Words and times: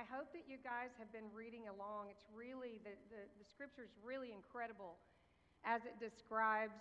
I 0.00 0.16
hope 0.16 0.32
that 0.32 0.48
you 0.48 0.56
guys 0.64 0.88
have 0.96 1.12
been 1.12 1.28
reading 1.36 1.68
along. 1.68 2.08
It's 2.08 2.24
really, 2.32 2.80
the, 2.88 2.96
the, 3.12 3.20
the 3.36 3.44
scripture 3.44 3.84
is 3.84 3.92
really 4.00 4.32
incredible 4.32 4.96
as 5.60 5.84
it 5.84 6.00
describes 6.00 6.80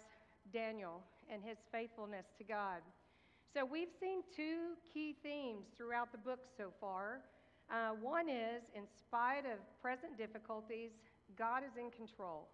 Daniel 0.55 1.03
and 1.27 1.43
his 1.43 1.58
faithfulness 1.67 2.32
to 2.37 2.45
God. 2.47 2.79
So 3.51 3.66
we've 3.66 3.92
seen 4.00 4.24
two 4.32 4.79
key 4.87 5.19
themes 5.19 5.67
throughout 5.75 6.13
the 6.16 6.17
book 6.17 6.47
so 6.55 6.71
far. 6.79 7.19
Uh, 7.67 8.00
one 8.00 8.29
is, 8.29 8.64
in 8.71 8.88
spite 8.88 9.44
of 9.44 9.60
present 9.84 10.16
difficulties, 10.16 10.92
God 11.36 11.68
is 11.68 11.76
in 11.76 11.92
control. 11.92 12.48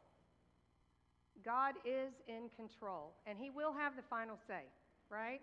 God 1.45 1.75
is 1.85 2.09
in 2.25 2.49
control, 2.57 3.13
and 3.29 3.37
He 3.37 3.51
will 3.51 3.71
have 3.71 3.95
the 3.95 4.07
final 4.09 4.39
say, 4.47 4.65
right? 5.13 5.41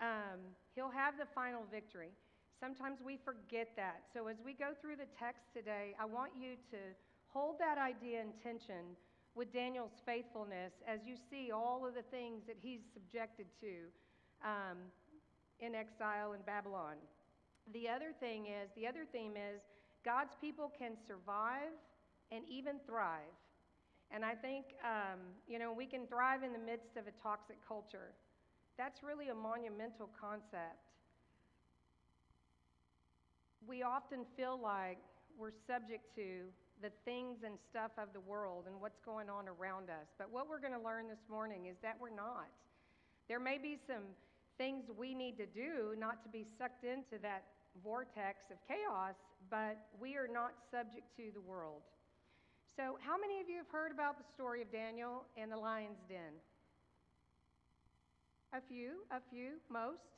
Um, 0.00 0.40
he'll 0.74 0.90
have 0.90 1.18
the 1.18 1.28
final 1.34 1.62
victory. 1.70 2.16
Sometimes 2.60 2.98
we 3.04 3.18
forget 3.24 3.68
that. 3.76 4.02
So 4.12 4.26
as 4.28 4.36
we 4.44 4.54
go 4.54 4.72
through 4.80 4.96
the 4.96 5.10
text 5.18 5.42
today, 5.52 5.94
I 6.00 6.04
want 6.04 6.32
you 6.38 6.54
to 6.70 6.80
hold 7.28 7.58
that 7.58 7.78
idea 7.78 8.20
in 8.20 8.30
tension 8.42 8.96
with 9.34 9.52
Daniel's 9.52 9.98
faithfulness 10.06 10.72
as 10.86 11.00
you 11.04 11.16
see 11.30 11.50
all 11.50 11.84
of 11.86 11.94
the 11.94 12.06
things 12.14 12.42
that 12.46 12.56
he's 12.60 12.80
subjected 12.94 13.46
to 13.60 13.90
um, 14.46 14.78
in 15.60 15.74
exile 15.74 16.32
in 16.32 16.40
Babylon. 16.46 16.94
The 17.72 17.88
other 17.88 18.12
thing 18.20 18.46
is, 18.46 18.70
the 18.76 18.86
other 18.86 19.04
theme 19.10 19.32
is, 19.32 19.60
God's 20.04 20.36
people 20.40 20.70
can 20.78 20.92
survive 21.08 21.72
and 22.30 22.44
even 22.48 22.76
thrive. 22.86 23.34
And 24.10 24.24
I 24.24 24.34
think, 24.34 24.76
um, 24.84 25.18
you 25.48 25.58
know, 25.58 25.72
we 25.72 25.86
can 25.86 26.06
thrive 26.06 26.42
in 26.44 26.52
the 26.52 26.58
midst 26.58 26.96
of 26.96 27.08
a 27.08 27.14
toxic 27.22 27.56
culture. 27.66 28.12
That's 28.76 29.02
really 29.02 29.28
a 29.28 29.34
monumental 29.34 30.10
concept. 30.20 30.93
We 33.66 33.82
often 33.82 34.24
feel 34.36 34.58
like 34.60 34.98
we're 35.38 35.56
subject 35.66 36.14
to 36.16 36.46
the 36.82 36.90
things 37.04 37.38
and 37.44 37.56
stuff 37.70 37.92
of 37.98 38.12
the 38.12 38.20
world 38.20 38.64
and 38.66 38.80
what's 38.80 39.00
going 39.04 39.30
on 39.30 39.48
around 39.48 39.90
us. 39.90 40.06
But 40.18 40.30
what 40.30 40.48
we're 40.48 40.60
going 40.60 40.74
to 40.76 40.84
learn 40.84 41.08
this 41.08 41.24
morning 41.30 41.66
is 41.66 41.76
that 41.82 41.96
we're 42.00 42.14
not. 42.14 42.50
There 43.28 43.40
may 43.40 43.58
be 43.58 43.78
some 43.86 44.12
things 44.58 44.84
we 44.96 45.14
need 45.14 45.36
to 45.38 45.46
do 45.46 45.96
not 45.98 46.22
to 46.24 46.28
be 46.28 46.46
sucked 46.58 46.84
into 46.84 47.20
that 47.22 47.44
vortex 47.82 48.50
of 48.50 48.58
chaos, 48.68 49.14
but 49.50 49.78
we 50.00 50.16
are 50.16 50.28
not 50.28 50.52
subject 50.70 51.08
to 51.16 51.30
the 51.32 51.40
world. 51.40 51.82
So, 52.76 52.98
how 53.00 53.16
many 53.16 53.40
of 53.40 53.48
you 53.48 53.58
have 53.58 53.70
heard 53.70 53.92
about 53.92 54.18
the 54.18 54.24
story 54.34 54.60
of 54.60 54.70
Daniel 54.70 55.24
and 55.36 55.50
the 55.50 55.56
lion's 55.56 56.02
den? 56.08 56.34
A 58.52 58.60
few, 58.60 59.06
a 59.10 59.20
few, 59.30 59.58
most. 59.70 60.14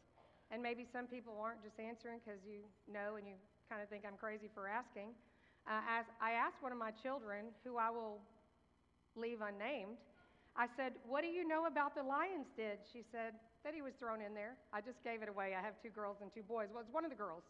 And 0.50 0.62
maybe 0.62 0.86
some 0.86 1.06
people 1.06 1.34
aren't 1.42 1.62
just 1.62 1.78
answering 1.80 2.22
because 2.22 2.38
you 2.46 2.62
know 2.86 3.18
and 3.18 3.26
you 3.26 3.34
kind 3.68 3.82
of 3.82 3.88
think 3.88 4.06
I'm 4.06 4.16
crazy 4.16 4.46
for 4.54 4.68
asking. 4.68 5.10
Uh, 5.66 5.82
as 5.90 6.06
I 6.22 6.38
asked 6.38 6.62
one 6.62 6.70
of 6.70 6.78
my 6.78 6.94
children, 6.94 7.50
who 7.66 7.76
I 7.76 7.90
will 7.90 8.22
leave 9.18 9.42
unnamed, 9.42 9.98
I 10.54 10.70
said, 10.78 10.94
What 11.04 11.26
do 11.26 11.28
you 11.28 11.46
know 11.46 11.66
about 11.66 11.98
the 11.98 12.02
lion's 12.02 12.48
did? 12.54 12.78
She 12.86 13.02
said, 13.10 13.34
That 13.66 13.74
he 13.74 13.82
was 13.82 13.92
thrown 13.98 14.22
in 14.22 14.32
there. 14.32 14.54
I 14.72 14.80
just 14.80 15.02
gave 15.02 15.20
it 15.20 15.28
away. 15.28 15.58
I 15.58 15.60
have 15.60 15.74
two 15.82 15.90
girls 15.90 16.22
and 16.22 16.30
two 16.30 16.46
boys. 16.46 16.70
Well, 16.72 16.80
it's 16.80 16.94
one 16.94 17.04
of 17.04 17.10
the 17.10 17.18
girls. 17.18 17.42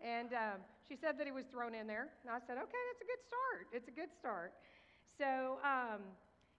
And 0.00 0.32
um, 0.32 0.58
she 0.88 0.96
said 0.96 1.20
that 1.20 1.26
he 1.28 1.32
was 1.32 1.44
thrown 1.52 1.76
in 1.76 1.86
there. 1.86 2.10
And 2.24 2.32
I 2.32 2.40
said, 2.48 2.56
Okay, 2.56 2.82
that's 2.90 3.02
a 3.04 3.08
good 3.08 3.22
start. 3.28 3.64
It's 3.70 3.88
a 3.92 3.94
good 3.94 4.10
start. 4.16 4.56
So 5.20 5.60
um, 5.62 6.02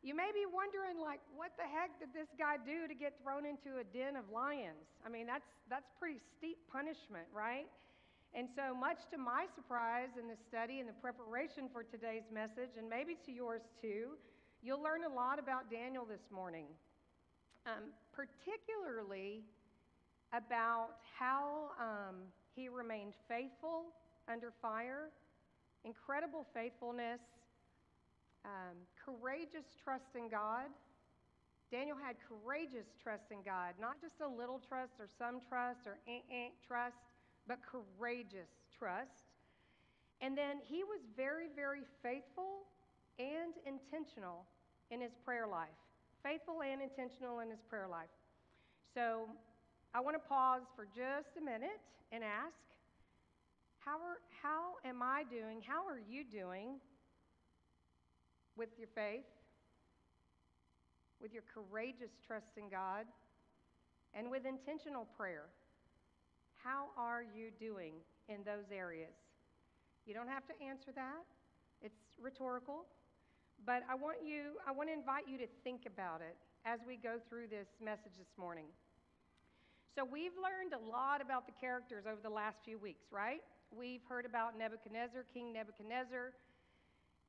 you 0.04 0.12
may 0.12 0.36
be 0.36 0.44
wondering, 0.44 1.00
like, 1.00 1.24
what 1.32 1.56
the 1.56 1.64
heck 1.64 1.96
did 1.96 2.12
this 2.12 2.28
guy 2.36 2.60
do 2.60 2.92
to 2.92 2.94
get 2.94 3.16
thrown 3.24 3.48
into 3.48 3.80
a 3.80 3.88
den 3.88 4.20
of 4.20 4.28
lions? 4.28 4.92
I 5.00 5.08
mean, 5.08 5.24
that's, 5.24 5.48
that's 5.72 5.88
pretty 5.96 6.20
steep 6.38 6.60
punishment, 6.68 7.24
right? 7.32 7.72
And 8.36 8.52
so, 8.52 8.76
much 8.76 9.08
to 9.16 9.18
my 9.18 9.48
surprise 9.56 10.12
in 10.20 10.28
the 10.28 10.36
study 10.36 10.84
and 10.84 10.90
the 10.90 11.00
preparation 11.00 11.72
for 11.72 11.88
today's 11.88 12.28
message, 12.34 12.76
and 12.76 12.90
maybe 12.90 13.16
to 13.26 13.32
yours 13.32 13.64
too, 13.80 14.20
you'll 14.60 14.84
learn 14.84 15.08
a 15.08 15.14
lot 15.14 15.40
about 15.40 15.72
Daniel 15.72 16.04
this 16.04 16.28
morning, 16.34 16.68
um, 17.64 17.96
particularly 18.12 19.48
about 20.36 21.00
how 21.16 21.72
um, 21.80 22.28
he 22.56 22.68
remained 22.68 23.14
faithful 23.30 23.94
under 24.28 24.52
fire, 24.62 25.14
incredible 25.86 26.46
faithfulness, 26.54 27.22
um, 28.46 28.76
courageous 29.00 29.76
trust 29.84 30.16
in 30.16 30.30
God. 30.30 30.68
Daniel 31.72 31.98
had 31.98 32.16
courageous 32.22 32.86
trust 33.02 33.32
in 33.32 33.42
God, 33.42 33.74
not 33.82 34.00
just 34.00 34.22
a 34.22 34.28
little 34.28 34.62
trust 34.62 34.94
or 35.00 35.08
some 35.08 35.42
trust 35.42 35.88
or 35.88 35.98
eh, 36.08 36.22
eh, 36.30 36.54
trust 36.68 37.02
but 37.48 37.60
courageous 37.66 38.50
trust. 38.78 39.34
And 40.22 40.38
then 40.38 40.58
he 40.64 40.84
was 40.84 41.02
very, 41.18 41.48
very 41.56 41.82
faithful 42.02 42.70
and 43.20 43.54
intentional 43.66 44.46
in 44.92 45.02
his 45.02 45.12
prayer 45.26 45.48
life. 45.48 45.76
Faithful 46.24 46.62
and 46.62 46.82
intentional 46.82 47.40
in 47.40 47.50
his 47.50 47.60
prayer 47.68 47.88
life. 47.88 48.14
So 48.94 49.28
I 49.94 50.00
want 50.00 50.16
to 50.16 50.24
pause 50.30 50.64
for 50.76 50.86
just 50.86 51.36
a 51.38 51.44
minute 51.44 51.82
and 52.12 52.24
ask 52.24 52.56
how, 53.80 53.98
are, 53.98 54.22
how 54.42 54.80
am 54.86 55.02
I 55.04 55.24
doing? 55.30 55.62
How 55.66 55.86
are 55.86 56.00
you 56.00 56.24
doing 56.24 56.80
with 58.58 58.70
your 58.78 58.88
faith, 58.96 59.26
with 61.22 61.34
your 61.34 61.44
courageous 61.54 62.12
trust 62.26 62.58
in 62.58 62.70
God, 62.70 63.06
and 64.14 64.30
with 64.30 64.46
intentional 64.46 65.08
prayer? 65.18 65.46
How 66.64 66.88
are 66.98 67.24
you 67.24 67.52
doing 67.60 67.94
in 68.30 68.44
those 68.46 68.72
areas? 68.72 69.14
You 70.06 70.14
don't 70.14 70.30
have 70.30 70.46
to 70.48 70.54
answer 70.64 70.92
that. 70.96 71.24
It's 71.82 72.00
rhetorical. 72.22 72.86
But 73.66 73.84
I 73.90 73.96
want 73.96 74.18
you 74.26 74.60
I 74.68 74.72
want 74.72 74.90
to 74.90 74.94
invite 74.94 75.24
you 75.28 75.38
to 75.38 75.48
think 75.64 75.86
about 75.88 76.20
it 76.20 76.36
as 76.66 76.80
we 76.88 76.98
go 76.98 77.16
through 77.30 77.48
this 77.48 77.68
message 77.80 78.16
this 78.18 78.36
morning. 78.38 78.68
So 79.96 80.04
we've 80.04 80.36
learned 80.36 80.74
a 80.74 80.82
lot 80.90 81.22
about 81.22 81.46
the 81.46 81.54
characters 81.54 82.06
over 82.10 82.20
the 82.22 82.34
last 82.34 82.58
few 82.66 82.80
weeks, 82.80 83.06
right? 83.12 83.44
We've 83.70 84.02
heard 84.10 84.26
about 84.26 84.58
Nebuchadnezzar, 84.58 85.26
King 85.34 85.54
Nebuchadnezzar, 85.54 86.34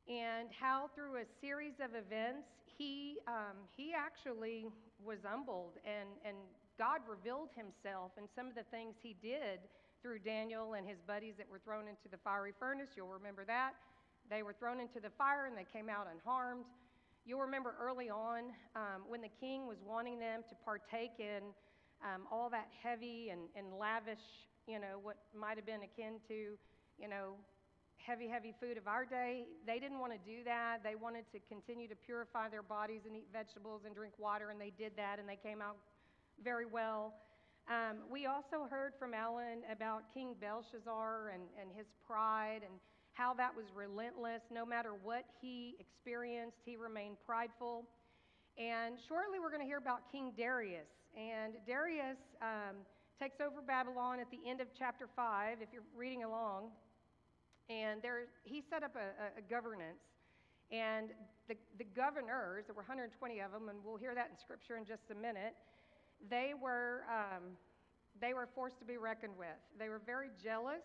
and 0.08 0.48
how 0.52 0.90
through 0.94 1.16
a 1.16 1.26
series 1.40 1.80
of 1.80 1.96
events 1.96 2.48
he 2.76 3.18
um, 3.26 3.56
he 3.76 3.92
actually 3.96 4.66
was 5.04 5.18
humbled 5.24 5.80
and 5.84 6.08
and 6.24 6.36
God 6.78 7.00
revealed 7.08 7.50
himself 7.54 8.12
and 8.18 8.26
some 8.34 8.48
of 8.48 8.54
the 8.54 8.66
things 8.70 8.94
he 9.00 9.16
did 9.22 9.60
through 10.02 10.18
Daniel 10.18 10.74
and 10.74 10.86
his 10.86 10.98
buddies 11.06 11.34
that 11.38 11.48
were 11.48 11.60
thrown 11.60 11.88
into 11.88 12.10
the 12.10 12.18
fiery 12.18 12.52
furnace. 12.58 12.88
You'll 12.96 13.08
remember 13.08 13.44
that. 13.46 13.72
They 14.28 14.42
were 14.42 14.52
thrown 14.52 14.80
into 14.80 15.00
the 15.00 15.10
fire 15.16 15.46
and 15.46 15.56
they 15.56 15.66
came 15.72 15.88
out 15.88 16.06
unharmed. 16.12 16.64
You'll 17.24 17.40
remember 17.40 17.74
early 17.80 18.10
on 18.10 18.52
um, 18.76 19.08
when 19.08 19.22
the 19.22 19.32
king 19.40 19.66
was 19.66 19.78
wanting 19.86 20.18
them 20.18 20.42
to 20.48 20.54
partake 20.64 21.16
in 21.18 21.40
um, 22.04 22.26
all 22.30 22.50
that 22.50 22.68
heavy 22.82 23.30
and, 23.30 23.40
and 23.56 23.78
lavish, 23.78 24.20
you 24.66 24.78
know, 24.78 25.00
what 25.00 25.16
might 25.38 25.56
have 25.56 25.64
been 25.64 25.80
akin 25.82 26.20
to, 26.28 26.58
you 27.00 27.08
know, 27.08 27.32
heavy, 28.04 28.28
heavy 28.28 28.52
food 28.60 28.76
of 28.76 28.86
our 28.86 29.04
day. 29.04 29.44
They 29.66 29.78
didn't 29.78 29.98
want 29.98 30.12
to 30.12 30.20
do 30.20 30.44
that. 30.44 30.84
They 30.84 30.94
wanted 30.94 31.24
to 31.32 31.40
continue 31.48 31.88
to 31.88 31.96
purify 31.96 32.48
their 32.48 32.62
bodies 32.62 33.02
and 33.06 33.16
eat 33.16 33.28
vegetables 33.32 33.82
and 33.86 33.94
drink 33.94 34.12
water, 34.18 34.50
and 34.50 34.60
they 34.60 34.72
did 34.76 34.92
that, 34.96 35.18
and 35.18 35.28
they 35.28 35.40
came 35.40 35.62
out 35.62 35.76
very 36.42 36.66
well. 36.66 37.14
Um, 37.66 38.04
we 38.10 38.26
also 38.26 38.68
heard 38.68 38.92
from 38.98 39.14
Ellen 39.14 39.64
about 39.72 40.12
King 40.12 40.34
Belshazzar 40.38 41.32
and, 41.32 41.42
and 41.58 41.70
his 41.74 41.86
pride 42.06 42.60
and 42.60 42.76
how 43.14 43.32
that 43.34 43.56
was 43.56 43.64
relentless. 43.74 44.42
No 44.52 44.66
matter 44.66 44.92
what 45.02 45.24
he 45.40 45.74
experienced, 45.80 46.58
he 46.66 46.76
remained 46.76 47.16
prideful. 47.24 47.84
And 48.58 48.96
shortly, 49.08 49.40
we're 49.40 49.48
going 49.48 49.62
to 49.62 49.66
hear 49.66 49.78
about 49.78 50.12
King 50.12 50.32
Darius. 50.36 50.92
And 51.16 51.54
Darius 51.66 52.18
um, 52.42 52.76
takes 53.18 53.40
over 53.40 53.62
Babylon 53.62 54.20
at 54.20 54.30
the 54.30 54.38
end 54.46 54.60
of 54.60 54.68
chapter 54.78 55.08
5, 55.16 55.58
if 55.62 55.68
you're 55.72 55.88
reading 55.96 56.22
along. 56.24 56.68
And 57.70 58.02
there, 58.02 58.28
he 58.44 58.62
set 58.68 58.82
up 58.82 58.96
a, 58.96 59.38
a 59.38 59.42
governance. 59.42 60.02
And 60.70 61.10
the, 61.48 61.56
the 61.78 61.84
governors, 61.84 62.66
there 62.66 62.74
were 62.74 62.82
120 62.82 63.40
of 63.40 63.52
them, 63.52 63.68
and 63.68 63.78
we'll 63.84 63.96
hear 63.96 64.14
that 64.14 64.28
in 64.30 64.36
scripture 64.38 64.76
in 64.76 64.84
just 64.84 65.10
a 65.10 65.14
minute 65.14 65.54
they 66.30 66.52
were, 66.60 67.04
um, 67.08 67.42
they 68.20 68.34
were 68.34 68.48
forced 68.54 68.78
to 68.78 68.84
be 68.84 68.96
reckoned 68.96 69.36
with. 69.38 69.58
They 69.78 69.88
were 69.88 70.00
very 70.04 70.28
jealous, 70.42 70.84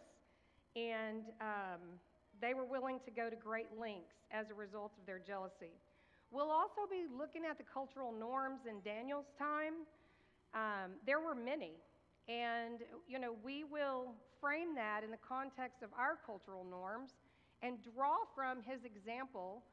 and 0.76 1.24
um, 1.42 2.00
they 2.42 2.54
were 2.54 2.66
willing 2.66 3.00
to 3.06 3.12
go 3.12 3.30
to 3.30 3.36
great 3.36 3.68
lengths 3.80 4.16
as 4.32 4.50
a 4.50 4.54
result 4.54 4.92
of 5.00 5.06
their 5.06 5.20
jealousy. 5.20 5.74
We'll 6.32 6.52
also 6.52 6.82
be 6.90 7.06
looking 7.10 7.42
at 7.50 7.58
the 7.58 7.64
cultural 7.64 8.12
norms 8.12 8.62
in 8.70 8.82
Daniel's 8.84 9.32
time. 9.38 9.86
Um, 10.54 10.92
there 11.06 11.20
were 11.20 11.36
many, 11.36 11.74
and 12.27 12.80
you 13.07 13.19
know 13.19 13.36
we 13.44 13.63
will 13.63 14.13
frame 14.42 14.75
that 14.75 15.04
in 15.04 15.12
the 15.12 15.18
context 15.18 15.83
of 15.83 15.89
our 15.98 16.18
cultural 16.25 16.66
norms 16.69 17.12
and 17.62 17.77
draw 17.83 18.18
from 18.36 18.62
his 18.63 18.83
example. 18.86 19.63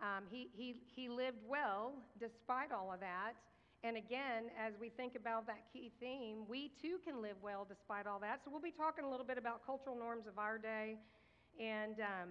Um, 0.00 0.24
he, 0.30 0.48
he, 0.52 0.76
he 0.94 1.08
lived 1.08 1.38
well 1.48 1.92
despite 2.18 2.72
all 2.72 2.92
of 2.92 3.00
that, 3.00 3.34
and 3.84 3.96
again, 3.96 4.50
as 4.58 4.72
we 4.80 4.88
think 4.88 5.14
about 5.14 5.46
that 5.46 5.64
key 5.72 5.92
theme, 6.00 6.44
we 6.48 6.72
too 6.80 6.98
can 7.04 7.20
live 7.22 7.36
well 7.42 7.66
despite 7.68 8.06
all 8.06 8.18
that. 8.20 8.40
So 8.44 8.50
we'll 8.50 8.62
be 8.62 8.72
talking 8.72 9.04
a 9.04 9.10
little 9.10 9.26
bit 9.26 9.38
about 9.38 9.64
cultural 9.66 9.96
norms 9.96 10.26
of 10.26 10.38
our 10.38 10.58
day 10.58 10.96
And, 11.60 12.00
um, 12.00 12.30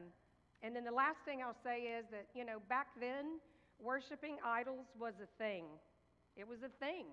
and 0.64 0.76
then 0.76 0.84
the 0.84 0.92
last 0.92 1.18
thing 1.26 1.42
I'll 1.42 1.56
say 1.64 1.82
is 1.84 2.06
that, 2.12 2.28
you 2.36 2.46
know, 2.46 2.60
back 2.70 2.88
then, 3.00 3.40
worshiping 3.80 4.38
idols 4.46 4.88
was 5.00 5.14
a 5.22 5.28
thing. 5.42 5.66
It 6.36 6.48
was 6.48 6.60
a 6.64 6.70
thing. 6.84 7.06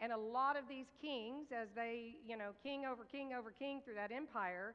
And 0.00 0.12
a 0.12 0.16
lot 0.16 0.56
of 0.56 0.64
these 0.68 0.86
kings, 1.00 1.48
as 1.52 1.68
they, 1.76 2.16
you 2.26 2.36
know, 2.36 2.50
king 2.62 2.86
over 2.86 3.04
king 3.04 3.32
over 3.36 3.50
king 3.50 3.82
through 3.84 3.94
that 3.94 4.10
empire, 4.10 4.74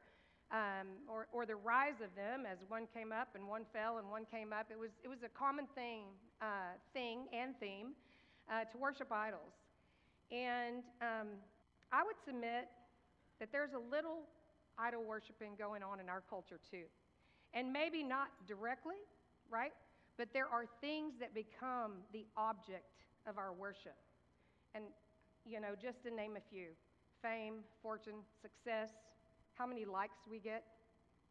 um, 0.52 0.86
or, 1.10 1.26
or 1.32 1.44
the 1.44 1.56
rise 1.56 1.98
of 2.02 2.14
them 2.14 2.46
as 2.46 2.58
one 2.68 2.86
came 2.94 3.10
up 3.10 3.34
and 3.34 3.48
one 3.48 3.66
fell 3.72 3.98
and 3.98 4.08
one 4.08 4.24
came 4.30 4.52
up, 4.52 4.66
it 4.70 4.78
was, 4.78 4.90
it 5.02 5.08
was 5.08 5.18
a 5.24 5.28
common 5.28 5.66
thing, 5.74 6.04
uh, 6.40 6.78
thing 6.92 7.26
and 7.32 7.58
theme 7.58 7.98
uh, 8.50 8.64
to 8.70 8.78
worship 8.78 9.10
idols. 9.10 9.58
And 10.30 10.82
um, 11.02 11.28
I 11.92 12.04
would 12.04 12.16
submit 12.24 12.68
that 13.40 13.50
there's 13.50 13.72
a 13.72 13.90
little 13.90 14.22
idol 14.78 15.02
worshiping 15.02 15.52
going 15.58 15.82
on 15.82 16.00
in 16.00 16.08
our 16.08 16.22
culture 16.28 16.60
too. 16.70 16.84
And 17.54 17.72
maybe 17.72 18.02
not 18.02 18.28
directly, 18.46 18.96
right? 19.50 19.72
But 20.16 20.28
there 20.32 20.46
are 20.46 20.64
things 20.80 21.14
that 21.20 21.34
become 21.34 22.04
the 22.12 22.26
object 22.36 23.04
of 23.26 23.38
our 23.38 23.52
worship. 23.52 23.96
And, 24.74 24.84
you 25.48 25.60
know, 25.60 25.74
just 25.80 26.02
to 26.02 26.10
name 26.10 26.36
a 26.36 26.44
few 26.50 26.68
fame, 27.22 27.64
fortune, 27.82 28.16
success, 28.42 28.90
how 29.54 29.66
many 29.66 29.84
likes 29.84 30.18
we 30.30 30.38
get, 30.38 30.64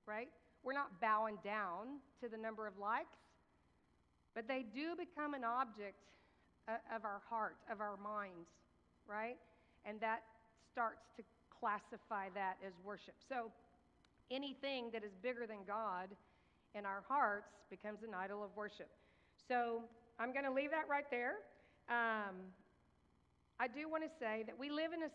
right? 0.06 0.30
We're 0.64 0.74
not 0.74 1.00
bowing 1.00 1.38
down 1.44 2.00
to 2.22 2.28
the 2.28 2.38
number 2.38 2.66
of 2.66 2.78
likes, 2.78 3.20
but 4.34 4.48
they 4.48 4.66
do 4.74 4.96
become 4.98 5.34
an 5.34 5.44
object 5.44 6.02
of 6.68 7.06
our 7.06 7.22
heart, 7.30 7.58
of 7.72 7.80
our 7.80 7.98
minds, 7.98 8.50
right? 9.08 9.38
And 9.86 10.02
that 10.02 10.24
starts 10.72 11.06
to 11.18 11.24
classify 11.60 12.30
that 12.34 12.58
as 12.66 12.74
worship. 12.84 13.14
So 13.30 13.52
anything 14.32 14.90
that 14.92 15.04
is 15.04 15.12
bigger 15.22 15.46
than 15.48 15.60
God 15.68 16.10
in 16.74 16.86
our 16.86 17.04
hearts 17.08 17.52
becomes 17.70 18.00
an 18.02 18.14
idol 18.14 18.44
of 18.44 18.50
worship. 18.56 18.90
So 19.48 19.84
I'm 20.20 20.34
going 20.34 20.46
to 20.46 20.52
leave 20.52 20.72
that 20.72 20.90
right 20.90 21.06
there. 21.12 21.36
Um, 21.88 22.36
I 23.60 23.68
do 23.68 23.88
want 23.90 24.04
to 24.04 24.10
say 24.20 24.44
that 24.48 24.60
we 24.60 24.70
live 24.70 24.92
in 24.92 25.04
a 25.04 25.12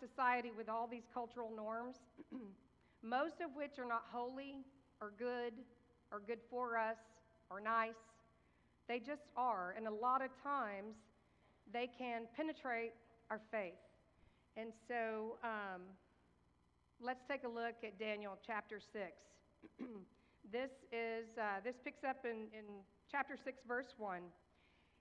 society 0.00 0.50
with 0.56 0.68
all 0.68 0.88
these 0.90 1.04
cultural 1.12 1.50
norms, 1.54 1.96
most 3.02 3.40
of 3.44 3.54
which 3.54 3.78
are 3.78 3.84
not 3.84 4.04
holy 4.10 4.64
or 5.00 5.12
good 5.18 5.52
or 6.10 6.20
good 6.26 6.38
for 6.48 6.78
us 6.78 6.96
or 7.50 7.60
nice. 7.60 8.00
They 8.88 8.98
just 8.98 9.28
are. 9.36 9.74
And 9.76 9.86
a 9.86 9.90
lot 9.90 10.22
of 10.22 10.30
times 10.42 10.96
they 11.70 11.86
can 11.98 12.22
penetrate 12.34 12.92
our 13.30 13.40
faith. 13.50 13.80
And 14.56 14.72
so 14.88 15.36
um, 15.44 15.82
let's 16.98 17.24
take 17.28 17.44
a 17.44 17.48
look 17.48 17.76
at 17.84 17.98
Daniel 17.98 18.38
chapter 18.46 18.80
6. 18.80 19.04
this, 20.50 20.70
is, 20.92 21.26
uh, 21.38 21.60
this 21.62 21.74
picks 21.84 22.04
up 22.04 22.24
in, 22.24 22.48
in 22.56 22.64
chapter 23.10 23.36
6, 23.44 23.58
verse 23.68 23.92
1. 23.98 24.22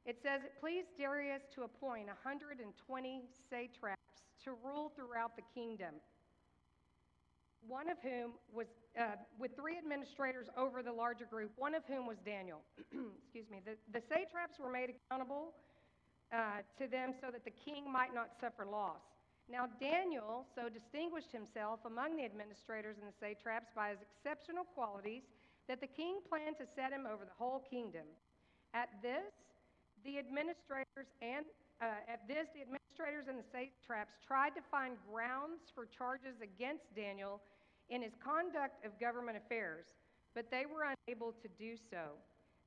It 0.05 0.17
says, 0.21 0.41
It 0.43 0.59
pleased 0.59 0.89
Darius 0.97 1.43
to 1.55 1.63
appoint 1.63 2.07
120 2.07 3.21
satraps 3.49 4.01
to 4.43 4.51
rule 4.63 4.91
throughout 4.95 5.35
the 5.35 5.45
kingdom, 5.53 5.95
one 7.67 7.89
of 7.89 7.97
whom 8.01 8.33
was, 8.51 8.65
uh, 8.99 9.21
with 9.37 9.55
three 9.55 9.77
administrators 9.77 10.47
over 10.57 10.81
the 10.81 10.91
larger 10.91 11.25
group, 11.25 11.51
one 11.57 11.75
of 11.75 11.83
whom 11.85 12.07
was 12.07 12.17
Daniel. 12.25 12.61
Excuse 13.21 13.45
me. 13.51 13.61
The, 13.63 13.77
the 13.93 14.01
satraps 14.09 14.57
were 14.57 14.71
made 14.71 14.89
accountable 14.89 15.53
uh, 16.33 16.65
to 16.79 16.87
them 16.87 17.13
so 17.21 17.29
that 17.29 17.45
the 17.45 17.53
king 17.53 17.85
might 17.85 18.13
not 18.15 18.31
suffer 18.41 18.65
loss. 18.65 19.05
Now, 19.49 19.67
Daniel 19.79 20.45
so 20.55 20.69
distinguished 20.69 21.31
himself 21.31 21.81
among 21.85 22.15
the 22.15 22.23
administrators 22.23 22.95
and 22.97 23.05
the 23.05 23.17
satraps 23.19 23.69
by 23.75 23.89
his 23.89 23.99
exceptional 24.01 24.63
qualities 24.63 25.23
that 25.67 25.81
the 25.81 25.87
king 25.87 26.19
planned 26.27 26.57
to 26.57 26.65
set 26.73 26.91
him 26.91 27.05
over 27.05 27.25
the 27.25 27.35
whole 27.37 27.61
kingdom. 27.69 28.07
At 28.73 28.89
this, 29.03 29.50
the 30.03 30.17
administrators 30.17 31.09
and 31.21 31.45
uh, 31.81 31.97
at 32.05 32.27
this, 32.27 32.45
the 32.53 32.61
administrators 32.61 33.25
and 33.25 33.41
the 33.41 33.47
satraps 33.49 34.13
tried 34.21 34.53
to 34.53 34.61
find 34.69 34.93
grounds 35.09 35.73
for 35.73 35.89
charges 35.89 36.37
against 36.37 36.93
Daniel 36.95 37.41
in 37.89 38.01
his 38.05 38.13
conduct 38.21 38.85
of 38.85 38.93
government 39.01 39.35
affairs, 39.35 39.97
but 40.35 40.51
they 40.51 40.69
were 40.69 40.85
unable 40.85 41.33
to 41.41 41.49
do 41.57 41.73
so. 41.89 42.13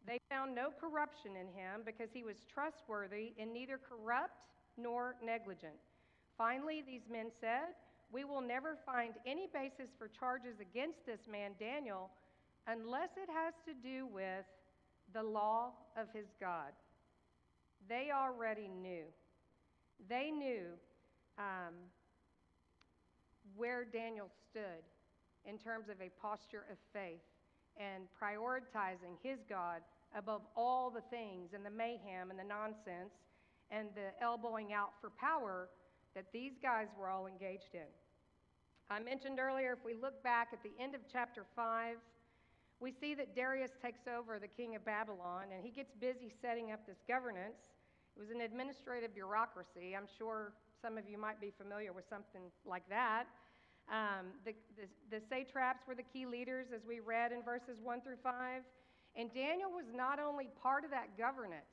They 0.07 0.19
found 0.29 0.55
no 0.55 0.69
corruption 0.75 1.39
in 1.39 1.47
him 1.47 1.87
because 1.87 2.11
he 2.13 2.25
was 2.25 2.45
trustworthy 2.53 3.33
and 3.39 3.55
neither 3.55 3.79
corrupt 3.79 4.51
nor 4.77 5.15
negligent. 5.25 5.79
Finally, 6.37 6.83
these 6.85 7.07
men 7.11 7.31
said, 7.41 7.79
We 8.13 8.25
will 8.25 8.43
never 8.43 8.77
find 8.85 9.15
any 9.25 9.49
basis 9.53 9.95
for 9.97 10.09
charges 10.09 10.61
against 10.61 11.07
this 11.07 11.31
man, 11.31 11.53
Daniel, 11.59 12.11
unless 12.67 13.11
it 13.17 13.31
has 13.31 13.55
to 13.65 13.73
do 13.73 14.07
with 14.07 14.45
the 15.15 15.23
law 15.23 15.73
of 15.97 16.09
his 16.13 16.27
God. 16.41 16.73
They 17.89 18.11
already 18.15 18.69
knew. 18.69 19.05
They 20.09 20.31
knew 20.31 20.67
um, 21.39 21.75
where 23.57 23.85
Daniel 23.85 24.29
stood 24.51 24.85
in 25.45 25.59
terms 25.59 25.89
of 25.89 25.97
a 26.01 26.11
posture 26.21 26.65
of 26.71 26.79
faith 26.93 27.23
and 27.77 28.05
prioritizing 28.21 29.19
his 29.23 29.39
God 29.49 29.83
above 30.17 30.43
all 30.57 30.91
the 30.91 31.03
things 31.11 31.51
and 31.55 31.65
the 31.65 31.71
mayhem 31.71 32.31
and 32.31 32.39
the 32.39 32.45
nonsense 32.45 33.15
and 33.71 33.89
the 33.95 34.13
elbowing 34.23 34.73
out 34.73 34.93
for 35.01 35.11
power 35.11 35.69
that 36.15 36.27
these 36.33 36.53
guys 36.63 36.87
were 36.99 37.09
all 37.09 37.27
engaged 37.27 37.75
in. 37.75 37.91
I 38.91 39.01
mentioned 39.01 39.41
earlier, 39.41 39.73
if 39.73 39.85
we 39.85 39.95
look 39.95 40.23
back 40.23 40.49
at 40.53 40.63
the 40.63 40.73
end 40.81 40.95
of 40.95 41.01
chapter 41.11 41.45
5, 41.57 41.97
we 42.81 42.93
see 42.93 43.15
that 43.15 43.35
Darius 43.35 43.73
takes 43.83 44.07
over 44.07 44.39
the 44.39 44.49
king 44.49 44.77
of 44.77 44.85
Babylon 44.85 45.45
and 45.55 45.65
he 45.65 45.71
gets 45.71 45.93
busy 46.01 46.33
setting 46.43 46.71
up 46.71 46.87
this 46.87 46.99
governance. 47.09 47.74
It 48.17 48.21
was 48.21 48.31
an 48.31 48.41
administrative 48.41 49.15
bureaucracy. 49.15 49.97
I'm 49.97 50.07
sure 50.19 50.53
some 50.81 50.97
of 50.99 51.09
you 51.09 51.19
might 51.19 51.41
be 51.41 51.53
familiar 51.57 51.93
with 51.93 52.05
something 52.09 52.43
like 52.65 52.89
that. 52.89 53.25
Um, 53.91 54.33
the, 54.45 54.55
the, 54.77 55.19
the 55.19 55.21
satraps 55.29 55.87
were 55.87 55.95
the 55.95 56.07
key 56.07 56.25
leaders, 56.25 56.69
as 56.75 56.81
we 56.87 57.01
read 57.01 57.33
in 57.33 57.43
verses 57.43 57.81
1 57.83 58.01
through 58.01 58.23
5. 58.23 58.63
And 59.17 59.33
Daniel 59.35 59.71
was 59.71 59.85
not 59.95 60.19
only 60.19 60.49
part 60.63 60.85
of 60.85 60.91
that 60.91 61.19
governance, 61.19 61.67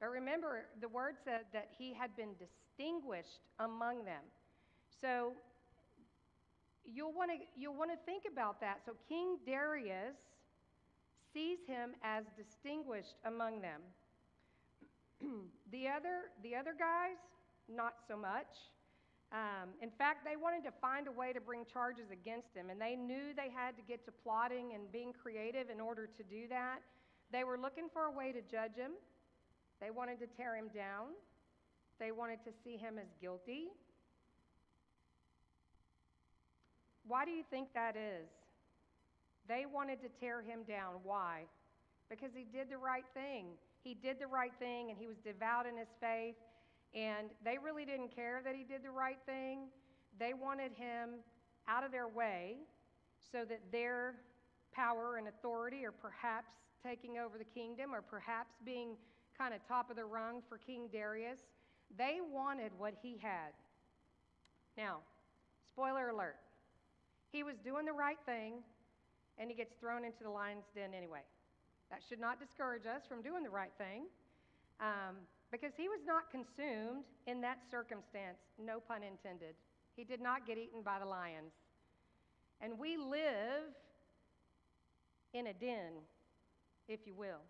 but 0.00 0.10
remember, 0.10 0.66
the 0.80 0.88
word 0.88 1.16
said 1.24 1.46
that 1.52 1.68
he 1.78 1.94
had 1.94 2.14
been 2.16 2.34
distinguished 2.38 3.40
among 3.58 4.04
them. 4.04 4.22
So 5.00 5.32
you'll 6.84 7.12
want 7.12 7.30
to 7.30 7.38
you'll 7.58 7.76
want 7.76 7.90
to 7.90 7.98
think 8.04 8.24
about 8.30 8.60
that. 8.60 8.80
So 8.84 8.92
King 9.08 9.38
Darius 9.46 10.16
sees 11.32 11.58
him 11.66 11.92
as 12.02 12.24
distinguished 12.36 13.16
among 13.24 13.60
them. 13.60 13.80
the 15.72 15.88
other 15.88 16.30
the 16.42 16.54
other 16.54 16.74
guys, 16.78 17.18
not 17.68 17.94
so 18.08 18.16
much. 18.16 18.70
Um, 19.32 19.70
in 19.82 19.90
fact, 19.90 20.24
they 20.24 20.36
wanted 20.36 20.62
to 20.64 20.72
find 20.80 21.08
a 21.08 21.12
way 21.12 21.32
to 21.32 21.40
bring 21.40 21.64
charges 21.64 22.10
against 22.12 22.54
him, 22.54 22.70
and 22.70 22.80
they 22.80 22.94
knew 22.94 23.34
they 23.34 23.50
had 23.50 23.76
to 23.76 23.82
get 23.82 24.04
to 24.06 24.12
plotting 24.12 24.72
and 24.74 24.90
being 24.92 25.12
creative 25.12 25.68
in 25.68 25.80
order 25.80 26.06
to 26.06 26.22
do 26.22 26.46
that. 26.48 26.78
They 27.32 27.42
were 27.42 27.58
looking 27.58 27.88
for 27.92 28.04
a 28.04 28.10
way 28.10 28.30
to 28.30 28.40
judge 28.40 28.76
him. 28.76 28.92
They 29.80 29.90
wanted 29.90 30.20
to 30.20 30.26
tear 30.26 30.54
him 30.54 30.68
down. 30.72 31.10
They 31.98 32.12
wanted 32.12 32.38
to 32.44 32.52
see 32.62 32.76
him 32.76 32.98
as 32.98 33.08
guilty. 33.20 33.68
Why 37.08 37.24
do 37.24 37.30
you 37.30 37.42
think 37.50 37.68
that 37.74 37.96
is? 37.96 38.28
They 39.48 39.64
wanted 39.66 40.00
to 40.02 40.08
tear 40.20 40.42
him 40.42 40.60
down. 40.68 40.94
Why? 41.02 41.42
Because 42.08 42.30
he 42.34 42.44
did 42.44 42.70
the 42.70 42.78
right 42.78 43.04
thing. 43.14 43.46
He 43.86 43.94
did 43.94 44.18
the 44.18 44.26
right 44.26 44.50
thing 44.58 44.90
and 44.90 44.98
he 44.98 45.06
was 45.06 45.16
devout 45.18 45.64
in 45.64 45.76
his 45.76 45.94
faith. 46.00 46.34
And 46.92 47.28
they 47.44 47.56
really 47.56 47.84
didn't 47.84 48.12
care 48.12 48.40
that 48.44 48.56
he 48.56 48.64
did 48.64 48.82
the 48.82 48.90
right 48.90 49.18
thing. 49.26 49.68
They 50.18 50.34
wanted 50.34 50.72
him 50.72 51.22
out 51.68 51.84
of 51.84 51.92
their 51.92 52.08
way 52.08 52.56
so 53.30 53.44
that 53.44 53.60
their 53.70 54.16
power 54.72 55.18
and 55.18 55.28
authority, 55.28 55.84
or 55.84 55.92
perhaps 55.92 56.50
taking 56.82 57.18
over 57.18 57.38
the 57.38 57.44
kingdom, 57.44 57.94
or 57.94 58.02
perhaps 58.02 58.54
being 58.64 58.96
kind 59.38 59.54
of 59.54 59.60
top 59.68 59.88
of 59.88 59.94
the 59.94 60.04
rung 60.04 60.42
for 60.48 60.58
King 60.58 60.88
Darius, 60.90 61.38
they 61.96 62.18
wanted 62.32 62.72
what 62.78 62.94
he 63.00 63.18
had. 63.22 63.52
Now, 64.76 64.98
spoiler 65.68 66.08
alert, 66.08 66.36
he 67.30 67.44
was 67.44 67.54
doing 67.58 67.86
the 67.86 67.92
right 67.92 68.18
thing 68.26 68.54
and 69.38 69.48
he 69.48 69.56
gets 69.56 69.74
thrown 69.78 70.04
into 70.04 70.24
the 70.24 70.30
lion's 70.30 70.64
den 70.74 70.90
anyway. 70.92 71.20
That 71.90 72.00
should 72.08 72.20
not 72.20 72.40
discourage 72.40 72.86
us 72.86 73.02
from 73.08 73.22
doing 73.22 73.42
the 73.42 73.50
right 73.50 73.72
thing 73.78 74.06
um, 74.80 75.16
because 75.52 75.72
he 75.76 75.88
was 75.88 76.00
not 76.06 76.30
consumed 76.30 77.04
in 77.26 77.40
that 77.42 77.58
circumstance, 77.70 78.38
no 78.58 78.80
pun 78.80 79.02
intended. 79.02 79.54
He 79.94 80.04
did 80.04 80.20
not 80.20 80.46
get 80.46 80.58
eaten 80.58 80.82
by 80.82 80.98
the 80.98 81.06
lions. 81.06 81.52
And 82.60 82.78
we 82.78 82.96
live 82.96 83.70
in 85.32 85.46
a 85.48 85.52
den, 85.54 85.92
if 86.88 87.00
you 87.06 87.14
will. 87.14 87.42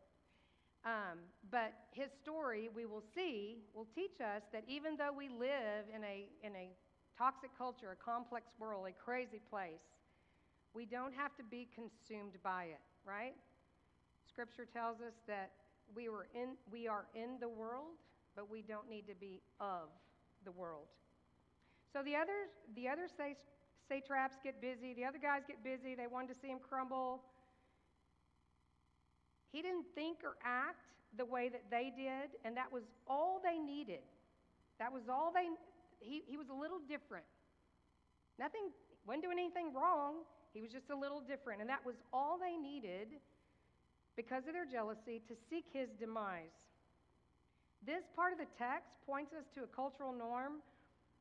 Um, 0.85 1.19
but 1.51 1.73
his 1.93 2.11
story, 2.23 2.69
we 2.75 2.87
will 2.87 3.03
see, 3.15 3.59
will 3.75 3.89
teach 3.95 4.21
us 4.21 4.43
that 4.53 4.65
even 4.69 4.97
though 4.97 5.13
we 5.17 5.29
live 5.29 5.87
in 5.95 6.05
a, 6.05 6.29
in 6.43 6.55
a 6.55 6.71
toxic 7.19 7.51
culture, 7.59 7.91
a 7.93 7.97
complex 7.97 8.47
world, 8.61 8.87
a 8.89 8.93
crazy 8.93 9.41
place, 9.51 9.83
We 10.75 10.85
don't 10.85 11.15
have 11.15 11.35
to 11.37 11.43
be 11.43 11.69
consumed 11.75 12.37
by 12.45 12.65
it, 12.65 12.85
right? 13.07 13.33
Scripture 14.37 14.69
tells 14.71 15.01
us 15.01 15.17
that 15.27 15.49
we, 15.97 16.11
were 16.11 16.29
in, 16.35 16.61
we 16.71 16.87
are 16.87 17.07
in 17.15 17.41
the 17.41 17.49
world, 17.49 17.97
but 18.37 18.51
we 18.51 18.61
don't 18.61 18.85
need 18.85 19.09
to 19.09 19.15
be 19.15 19.41
of 19.61 19.89
the 20.45 20.53
world. 20.53 20.93
So 21.91 22.03
the 22.03 22.15
others, 22.15 22.53
the 22.77 22.87
other 22.87 23.09
say, 23.09 23.35
satraps 23.89 24.37
get 24.45 24.61
busy, 24.61 24.93
the 24.93 25.07
other 25.07 25.17
guys 25.17 25.41
get 25.49 25.65
busy, 25.65 25.95
they 25.95 26.07
wanted 26.07 26.35
to 26.35 26.39
see 26.39 26.49
him 26.49 26.59
crumble. 26.61 27.23
He 29.53 29.63
didn't 29.63 29.87
think 29.95 30.19
or 30.23 30.37
act 30.45 30.85
the 31.17 31.25
way 31.25 31.49
that 31.49 31.65
they 31.71 31.91
did, 31.97 32.37
and 32.45 32.55
that 32.59 32.71
was 32.71 32.83
all 33.09 33.41
they 33.43 33.57
needed. 33.57 34.05
That 34.79 34.93
was 34.93 35.09
all 35.09 35.33
they, 35.33 35.49
he, 35.99 36.25
he 36.29 36.37
was 36.37 36.51
a 36.51 36.55
little 36.55 36.81
different. 36.87 37.25
Nothing, 38.39 38.69
wasn't 39.07 39.25
doing 39.25 39.39
anything 39.39 39.73
wrong. 39.73 40.29
He 40.53 40.61
was 40.61 40.71
just 40.71 40.91
a 40.91 40.97
little 40.97 41.23
different. 41.23 41.63
And 41.63 41.71
that 41.71 41.81
was 41.87 41.97
all 42.13 42.37
they 42.37 42.61
needed 42.61 43.17
because 44.17 44.47
of 44.49 44.55
their 44.55 44.67
jealousy 44.67 45.21
to 45.29 45.35
seek 45.49 45.67
his 45.73 45.91
demise. 46.01 46.57
This 47.85 48.05
part 48.17 48.33
of 48.33 48.39
the 48.39 48.49
text 48.59 48.91
points 49.07 49.33
us 49.33 49.45
to 49.55 49.63
a 49.63 49.67
cultural 49.67 50.13
norm 50.13 50.65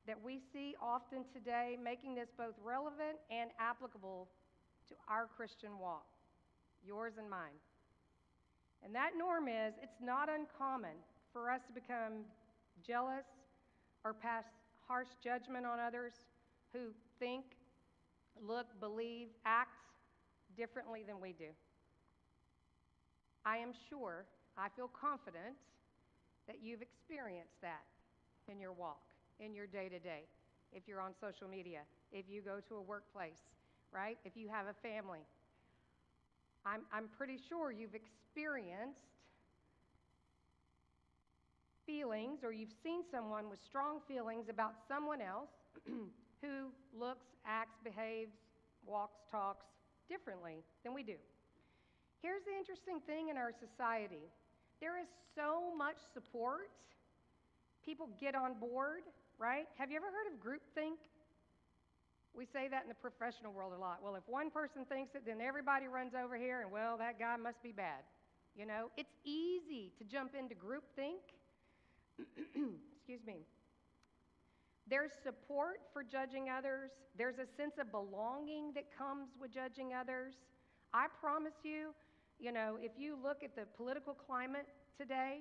that 0.08 0.18
we 0.24 0.40
see 0.54 0.76
often 0.82 1.26
today, 1.34 1.78
making 1.82 2.16
this 2.16 2.30
both 2.38 2.56
relevant 2.64 3.20
and 3.30 3.50
applicable 3.60 4.30
to 4.88 4.96
our 5.10 5.28
Christian 5.36 5.78
walk, 5.80 6.06
yours 6.86 7.14
and 7.18 7.30
mine. 7.30 7.58
And 8.84 8.94
that 8.96 9.12
norm 9.18 9.48
is 9.48 9.74
it's 9.82 10.00
not 10.02 10.30
uncommon 10.30 10.96
for 11.34 11.50
us 11.50 11.62
to 11.68 11.74
become 11.74 12.24
jealous 12.86 13.26
or 14.04 14.14
pass 14.14 14.46
harsh 14.88 15.08
judgment 15.24 15.66
on 15.66 15.80
others 15.80 16.14
who 16.72 16.94
think, 17.20 17.44
look, 18.42 18.68
believe, 18.80 19.30
act 19.46 19.72
differently 20.56 21.04
than 21.06 21.20
we 21.20 21.34
do. 21.34 21.50
I 23.46 23.58
am 23.58 23.72
sure, 23.90 24.26
I 24.58 24.70
feel 24.76 24.90
confident 24.90 25.56
that 26.48 26.58
you've 26.62 26.82
experienced 26.82 27.62
that 27.62 27.86
in 28.52 28.60
your 28.60 28.74
walk, 28.74 29.02
in 29.40 29.54
your 29.54 29.68
day 29.68 29.88
to 29.90 30.00
day. 30.00 30.24
If 30.74 30.88
you're 30.88 31.00
on 31.00 31.14
social 31.22 31.48
media, 31.48 31.82
if 32.12 32.26
you 32.28 32.42
go 32.42 32.60
to 32.68 32.76
a 32.76 32.82
workplace, 32.82 33.42
right? 33.94 34.18
If 34.26 34.36
you 34.36 34.50
have 34.50 34.66
a 34.66 34.74
family, 34.82 35.22
I'm, 36.66 36.82
I'm 36.92 37.08
pretty 37.18 37.38
sure 37.50 37.72
you've 37.72 37.96
experienced 37.96 39.00
feelings 41.86 42.40
or 42.44 42.52
you've 42.52 42.74
seen 42.84 43.02
someone 43.12 43.50
with 43.50 43.60
strong 43.64 44.00
feelings 44.08 44.50
about 44.50 44.74
someone 44.88 45.22
else 45.22 45.50
who 46.42 46.72
looks, 46.98 47.28
acts, 47.46 47.78
behaves, 47.84 48.34
walks, 48.86 49.20
talks 49.30 49.66
differently 50.10 50.64
than 50.84 50.94
we 50.94 51.04
do. 51.04 51.16
Here's 52.22 52.44
the 52.44 52.56
interesting 52.58 53.00
thing 53.06 53.30
in 53.30 53.38
our 53.38 53.52
society 53.52 54.32
there 54.82 55.00
is 55.00 55.08
so 55.36 55.72
much 55.76 55.98
support. 56.14 56.70
People 57.86 58.10
get 58.20 58.36
on 58.36 58.60
board, 58.60 59.04
right? 59.38 59.68
Have 59.78 59.90
you 59.92 59.98
ever 59.98 60.08
heard 60.08 60.28
of 60.34 60.40
groupthink? 60.42 60.98
We 62.36 62.46
say 62.46 62.68
that 62.68 62.84
in 62.84 62.90
the 62.90 62.96
professional 62.96 63.54
world 63.54 63.72
a 63.74 63.80
lot. 63.80 64.00
Well, 64.04 64.16
if 64.16 64.24
one 64.28 64.52
person 64.52 64.84
thinks 64.90 65.16
it, 65.16 65.24
then 65.26 65.40
everybody 65.40 65.88
runs 65.88 66.14
over 66.14 66.36
here, 66.36 66.62
and 66.62 66.72
well, 66.72 66.98
that 66.98 67.18
guy 67.18 67.38
must 67.38 67.64
be 67.64 67.72
bad. 67.72 68.04
You 68.56 68.66
know, 68.66 68.90
it's 68.98 69.14
easy 69.24 69.92
to 69.98 70.04
jump 70.04 70.36
into 70.38 70.56
groupthink. 70.56 71.24
Excuse 72.20 73.26
me. 73.26 73.46
There's 74.88 75.12
support 75.24 75.80
for 75.94 76.04
judging 76.04 76.50
others. 76.50 76.92
There's 77.18 77.40
a 77.40 77.48
sense 77.58 77.76
of 77.80 77.92
belonging 77.92 78.72
that 78.76 78.86
comes 78.96 79.30
with 79.40 79.52
judging 79.52 79.94
others. 79.94 80.36
I 80.94 81.08
promise 81.20 81.56
you, 81.64 81.94
you 82.40 82.52
know, 82.52 82.78
if 82.82 82.92
you 82.98 83.18
look 83.22 83.44
at 83.44 83.56
the 83.56 83.64
political 83.78 84.14
climate 84.14 84.68
today, 84.98 85.40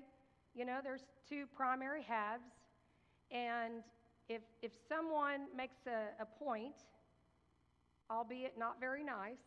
you 0.54 0.64
know, 0.64 0.78
there's 0.82 1.04
two 1.28 1.44
primary 1.56 2.02
halves. 2.02 2.44
And 3.30 3.82
if, 4.28 4.42
if 4.62 4.72
someone 4.88 5.46
makes 5.56 5.86
a, 5.86 6.22
a 6.22 6.26
point, 6.26 6.86
albeit 8.10 8.58
not 8.58 8.80
very 8.80 9.02
nice, 9.02 9.42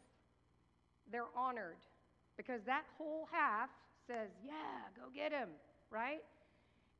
they're 1.11 1.31
honored 1.35 1.77
because 2.35 2.61
that 2.65 2.83
whole 2.97 3.27
half 3.31 3.69
says, 4.05 4.29
Yeah, 4.45 4.53
go 4.95 5.09
get 5.13 5.31
him, 5.31 5.49
right? 5.89 6.21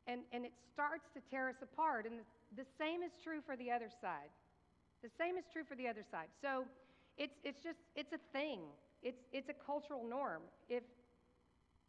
And, 0.08 0.22
and 0.32 0.46
it 0.46 0.54
starts 0.74 1.10
to 1.14 1.20
tear 1.30 1.50
us 1.50 1.62
apart. 1.62 2.06
And 2.06 2.20
the, 2.20 2.64
the 2.64 2.68
same 2.80 3.04
is 3.04 3.12
true 3.24 3.42
for 3.46 3.58
the 3.58 3.70
other 3.70 3.90
side. 4.02 4.32
The 5.04 5.10
same 5.18 5.38
is 5.38 5.44
true 5.52 5.64
for 5.68 5.76
the 5.76 5.88
other 5.88 6.04
side. 6.10 6.28
So 6.42 6.64
it's, 7.18 7.36
it's 7.44 7.62
just, 7.62 7.80
it's 7.96 8.14
a 8.14 8.22
thing. 8.32 8.60
It's, 9.04 9.22
it's 9.32 9.50
a 9.50 9.54
cultural 9.54 10.04
norm. 10.08 10.42
If, 10.70 10.84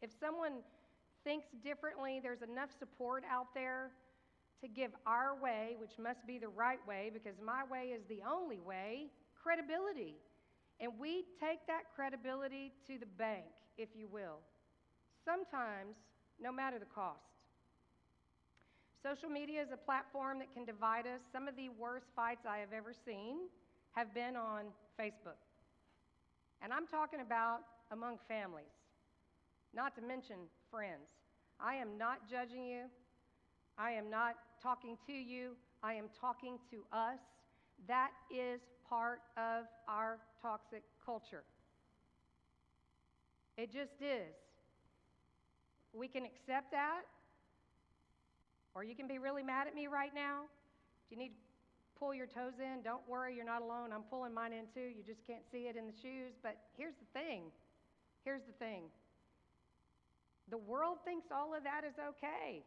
if 0.02 0.10
someone 0.20 0.60
thinks 1.24 1.46
differently, 1.62 2.20
there's 2.22 2.42
enough 2.42 2.70
support 2.78 3.24
out 3.30 3.54
there 3.54 3.90
to 4.60 4.68
give 4.68 4.90
our 5.06 5.40
way, 5.40 5.76
which 5.78 5.92
must 5.98 6.26
be 6.26 6.38
the 6.38 6.48
right 6.48 6.80
way, 6.86 7.10
because 7.12 7.34
my 7.44 7.62
way 7.70 7.92
is 7.94 8.02
the 8.08 8.20
only 8.28 8.58
way, 8.60 9.06
credibility. 9.40 10.16
And 10.80 10.92
we 10.98 11.24
take 11.40 11.66
that 11.66 11.82
credibility 11.94 12.72
to 12.86 12.98
the 12.98 13.06
bank, 13.06 13.46
if 13.76 13.88
you 13.94 14.08
will. 14.08 14.38
Sometimes, 15.24 15.96
no 16.40 16.52
matter 16.52 16.78
the 16.78 16.86
cost. 16.86 17.20
Social 19.02 19.28
media 19.28 19.62
is 19.62 19.68
a 19.72 19.76
platform 19.76 20.38
that 20.40 20.52
can 20.52 20.64
divide 20.64 21.06
us. 21.06 21.20
Some 21.32 21.46
of 21.46 21.56
the 21.56 21.68
worst 21.68 22.06
fights 22.16 22.46
I 22.48 22.58
have 22.58 22.72
ever 22.72 22.92
seen 22.92 23.48
have 23.92 24.12
been 24.12 24.36
on 24.36 24.66
Facebook. 24.98 25.38
And 26.62 26.72
I'm 26.72 26.86
talking 26.86 27.20
about 27.20 27.60
among 27.90 28.18
families, 28.28 28.74
not 29.74 29.94
to 29.96 30.02
mention 30.02 30.36
friends. 30.70 31.08
I 31.60 31.74
am 31.74 31.96
not 31.98 32.28
judging 32.30 32.66
you. 32.66 32.84
I 33.78 33.92
am 33.92 34.10
not 34.10 34.34
talking 34.60 34.96
to 35.06 35.12
you, 35.12 35.52
I 35.84 35.94
am 35.94 36.06
talking 36.20 36.58
to 36.72 36.78
us. 36.92 37.20
That 37.86 38.10
is 38.28 38.60
part 38.88 39.20
of 39.36 39.66
our 39.86 40.18
toxic 40.42 40.82
culture. 41.06 41.44
It 43.56 43.72
just 43.72 44.02
is. 44.02 44.34
We 45.92 46.08
can 46.08 46.24
accept 46.24 46.72
that, 46.72 47.02
or 48.74 48.82
you 48.82 48.96
can 48.96 49.06
be 49.06 49.18
really 49.18 49.44
mad 49.44 49.68
at 49.68 49.74
me 49.76 49.86
right 49.86 50.12
now. 50.12 50.42
If 51.06 51.12
you 51.12 51.16
need 51.16 51.32
pull 51.98 52.14
your 52.14 52.26
toes 52.26 52.60
in, 52.60 52.82
don't 52.82 53.06
worry, 53.08 53.34
you're 53.34 53.44
not 53.44 53.62
alone. 53.62 53.90
I'm 53.92 54.02
pulling 54.02 54.32
mine 54.32 54.52
in 54.52 54.66
too. 54.72 54.88
You 54.88 55.02
just 55.04 55.26
can't 55.26 55.42
see 55.50 55.66
it 55.66 55.76
in 55.76 55.86
the 55.86 55.92
shoes. 55.92 56.34
But 56.42 56.56
here's 56.76 56.94
the 56.94 57.18
thing 57.18 57.50
here's 58.24 58.42
the 58.46 58.52
thing 58.58 58.84
the 60.50 60.58
world 60.58 60.98
thinks 61.04 61.26
all 61.32 61.54
of 61.54 61.64
that 61.64 61.82
is 61.84 61.94
okay. 61.98 62.64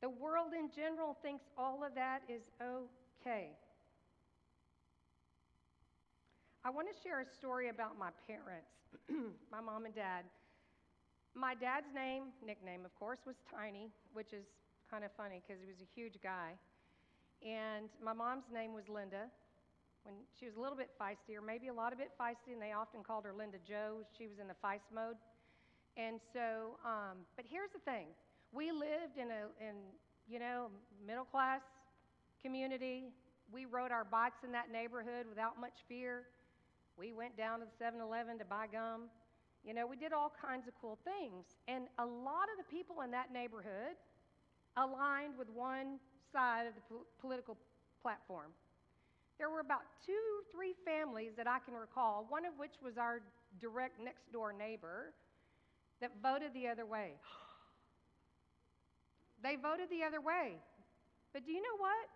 The 0.00 0.08
world 0.08 0.52
in 0.52 0.68
general 0.74 1.16
thinks 1.22 1.44
all 1.56 1.82
of 1.84 1.94
that 1.94 2.20
is 2.28 2.42
okay. 2.60 3.56
I 6.64 6.70
want 6.70 6.88
to 6.88 6.96
share 7.02 7.20
a 7.20 7.26
story 7.26 7.68
about 7.68 7.98
my 7.98 8.08
parents, 8.26 8.72
my 9.52 9.60
mom 9.60 9.84
and 9.84 9.94
dad. 9.94 10.24
My 11.34 11.54
dad's 11.54 11.92
name, 11.94 12.24
nickname, 12.46 12.84
of 12.84 12.94
course, 12.94 13.18
was 13.26 13.36
Tiny, 13.50 13.90
which 14.12 14.32
is 14.32 14.44
kind 14.90 15.04
of 15.04 15.10
funny 15.16 15.42
because 15.42 15.60
he 15.60 15.66
was 15.66 15.80
a 15.80 15.88
huge 15.94 16.14
guy. 16.22 16.52
And 17.44 17.92
my 18.02 18.14
mom's 18.14 18.48
name 18.52 18.72
was 18.72 18.88
Linda. 18.88 19.28
When 20.04 20.14
she 20.38 20.46
was 20.46 20.56
a 20.56 20.60
little 20.60 20.76
bit 20.76 20.90
feisty, 21.00 21.36
or 21.36 21.42
maybe 21.44 21.68
a 21.68 21.72
lot 21.72 21.92
of 21.92 21.98
bit 21.98 22.10
feisty, 22.20 22.52
and 22.52 22.60
they 22.60 22.72
often 22.72 23.02
called 23.04 23.24
her 23.24 23.32
Linda 23.32 23.58
Joe. 23.68 24.00
She 24.16 24.26
was 24.26 24.38
in 24.40 24.48
the 24.48 24.56
feist 24.64 24.88
mode. 24.94 25.16
And 25.96 26.20
so, 26.32 26.76
um, 26.84 27.24
but 27.36 27.44
here's 27.48 27.70
the 27.70 27.78
thing 27.80 28.08
we 28.52 28.72
lived 28.72 29.18
in 29.20 29.28
a, 29.30 29.48
in, 29.60 29.76
you 30.28 30.38
know, 30.38 30.68
middle 31.06 31.24
class 31.24 31.60
community. 32.42 33.04
We 33.52 33.66
rode 33.66 33.92
our 33.92 34.04
bikes 34.04 34.42
in 34.44 34.52
that 34.52 34.72
neighborhood 34.72 35.26
without 35.28 35.60
much 35.60 35.84
fear. 35.88 36.24
We 36.96 37.12
went 37.12 37.36
down 37.36 37.60
to 37.60 37.66
the 37.66 37.76
7 37.78 38.00
Eleven 38.00 38.38
to 38.38 38.44
buy 38.44 38.66
gum. 38.72 39.08
You 39.64 39.74
know, 39.74 39.86
we 39.86 39.96
did 39.96 40.12
all 40.12 40.32
kinds 40.40 40.68
of 40.68 40.74
cool 40.80 40.98
things. 41.04 41.44
And 41.68 41.86
a 41.98 42.04
lot 42.06 42.48
of 42.52 42.56
the 42.58 42.68
people 42.70 43.02
in 43.02 43.10
that 43.12 43.32
neighborhood 43.32 43.96
aligned 44.76 45.36
with 45.38 45.48
one 45.50 45.98
side 46.34 46.66
of 46.66 46.74
the 46.74 46.82
po- 46.90 47.06
political 47.20 47.56
platform. 48.02 48.50
There 49.38 49.50
were 49.50 49.60
about 49.60 49.86
two, 50.04 50.26
three 50.52 50.74
families 50.84 51.32
that 51.36 51.46
I 51.46 51.58
can 51.62 51.74
recall, 51.74 52.26
one 52.28 52.44
of 52.44 52.54
which 52.58 52.74
was 52.82 52.98
our 52.98 53.22
direct 53.60 54.02
next 54.02 54.30
door 54.32 54.52
neighbor, 54.52 55.14
that 56.00 56.10
voted 56.22 56.52
the 56.52 56.66
other 56.66 56.84
way. 56.84 57.14
They 59.42 59.56
voted 59.56 59.90
the 59.90 60.02
other 60.02 60.22
way. 60.22 60.56
But 61.34 61.44
do 61.44 61.52
you 61.52 61.60
know 61.60 61.76
what? 61.76 62.08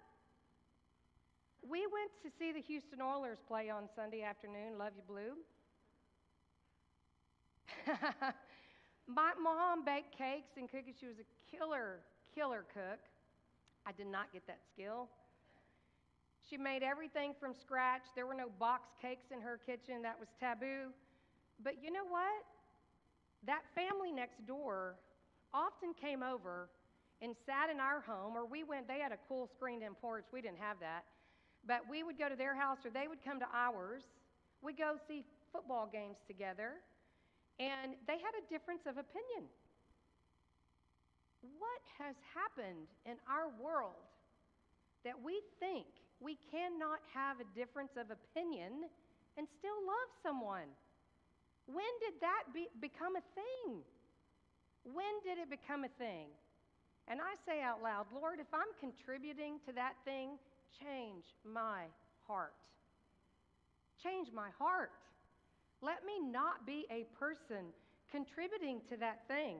We 1.69 1.81
went 1.81 2.09
to 2.23 2.31
see 2.39 2.53
the 2.53 2.63
Houston 2.63 3.03
Oilers 3.03 3.37
play 3.47 3.69
on 3.69 3.89
Sunday 3.95 4.23
afternoon. 4.23 4.79
Love 4.79 4.93
you, 4.97 5.03
Blue. 5.07 5.37
My 9.07 9.33
mom 9.43 9.85
baked 9.85 10.17
cakes 10.17 10.57
and 10.57 10.71
cookies. 10.71 10.95
She 10.99 11.07
was 11.07 11.17
a 11.19 11.27
killer, 11.51 12.01
killer 12.35 12.65
cook. 12.73 13.01
I 13.87 13.93
did 13.93 14.07
not 14.07 14.33
get 14.33 14.47
that 14.47 14.61
skill. 14.73 15.09
She 16.49 16.57
made 16.57 16.83
everything 16.83 17.35
from 17.39 17.55
scratch. 17.55 18.03
There 18.15 18.27
were 18.27 18.35
no 18.35 18.49
box 18.59 18.89
cakes 19.01 19.27
in 19.33 19.41
her 19.41 19.59
kitchen, 19.65 20.03
that 20.03 20.19
was 20.19 20.29
taboo. 20.41 20.93
But 21.63 21.83
you 21.83 21.93
know 21.93 22.07
what? 22.09 22.45
That 23.45 23.63
family 23.75 24.13
next 24.13 24.47
door 24.47 24.97
often 25.53 25.95
came 25.95 26.23
over 26.23 26.69
and 27.21 27.35
sat 27.45 27.69
in 27.71 27.81
our 27.81 28.01
home, 28.01 28.37
or 28.37 28.47
we 28.47 28.63
went, 28.63 28.87
they 28.87 29.01
had 29.01 29.13
a 29.13 29.19
cool 29.29 29.49
screened 29.53 29.83
in 29.83 29.95
porch. 29.95 30.25
We 30.33 30.41
didn't 30.41 30.59
have 30.59 30.79
that. 30.81 31.05
But 31.67 31.83
we 31.91 32.03
would 32.03 32.19
go 32.19 32.29
to 32.29 32.37
their 32.37 32.55
house, 32.55 32.79
or 32.85 32.91
they 32.91 33.09
would 33.09 33.23
come 33.25 33.41
to 33.41 33.47
ours. 33.53 34.03
We'd 34.63 34.79
go 34.79 34.97
see 35.09 35.25
football 35.53 35.89
games 35.91 36.17
together, 36.27 36.75
and 37.59 37.95
they 38.07 38.15
had 38.15 38.35
a 38.39 38.45
difference 38.49 38.83
of 38.87 38.97
opinion. 38.97 39.51
What 41.41 41.83
has 41.99 42.17
happened 42.35 42.91
in 43.07 43.17
our 43.29 43.51
world 43.63 44.03
that 45.05 45.15
we 45.15 45.41
think 45.61 45.87
we 46.19 46.37
cannot 46.51 46.99
have 47.15 47.39
a 47.39 47.47
difference 47.55 47.95
of 47.95 48.11
opinion 48.11 48.91
and 49.39 49.47
still 49.47 49.79
love 49.87 50.11
someone? 50.23 50.67
When 51.67 51.93
did 52.03 52.19
that 52.21 52.51
be, 52.53 52.67
become 52.81 53.15
a 53.15 53.25
thing? 53.37 53.85
When 54.83 55.15
did 55.23 55.39
it 55.39 55.51
become 55.51 55.85
a 55.85 55.93
thing? 56.01 56.33
And 57.07 57.21
I 57.21 57.39
say 57.47 57.63
out 57.63 57.83
loud, 57.83 58.07
Lord, 58.13 58.41
if 58.41 58.53
I'm 58.53 58.73
contributing 58.81 59.61
to 59.67 59.73
that 59.73 59.95
thing, 60.05 60.37
change 60.81 61.25
my 61.45 61.89
heart. 62.27 62.53
Change 64.03 64.29
my 64.33 64.49
heart. 64.59 64.91
Let 65.81 66.05
me 66.05 66.19
not 66.21 66.67
be 66.67 66.87
a 66.91 67.07
person 67.19 67.73
contributing 68.11 68.81
to 68.91 68.97
that 68.99 69.27
thing. 69.29 69.59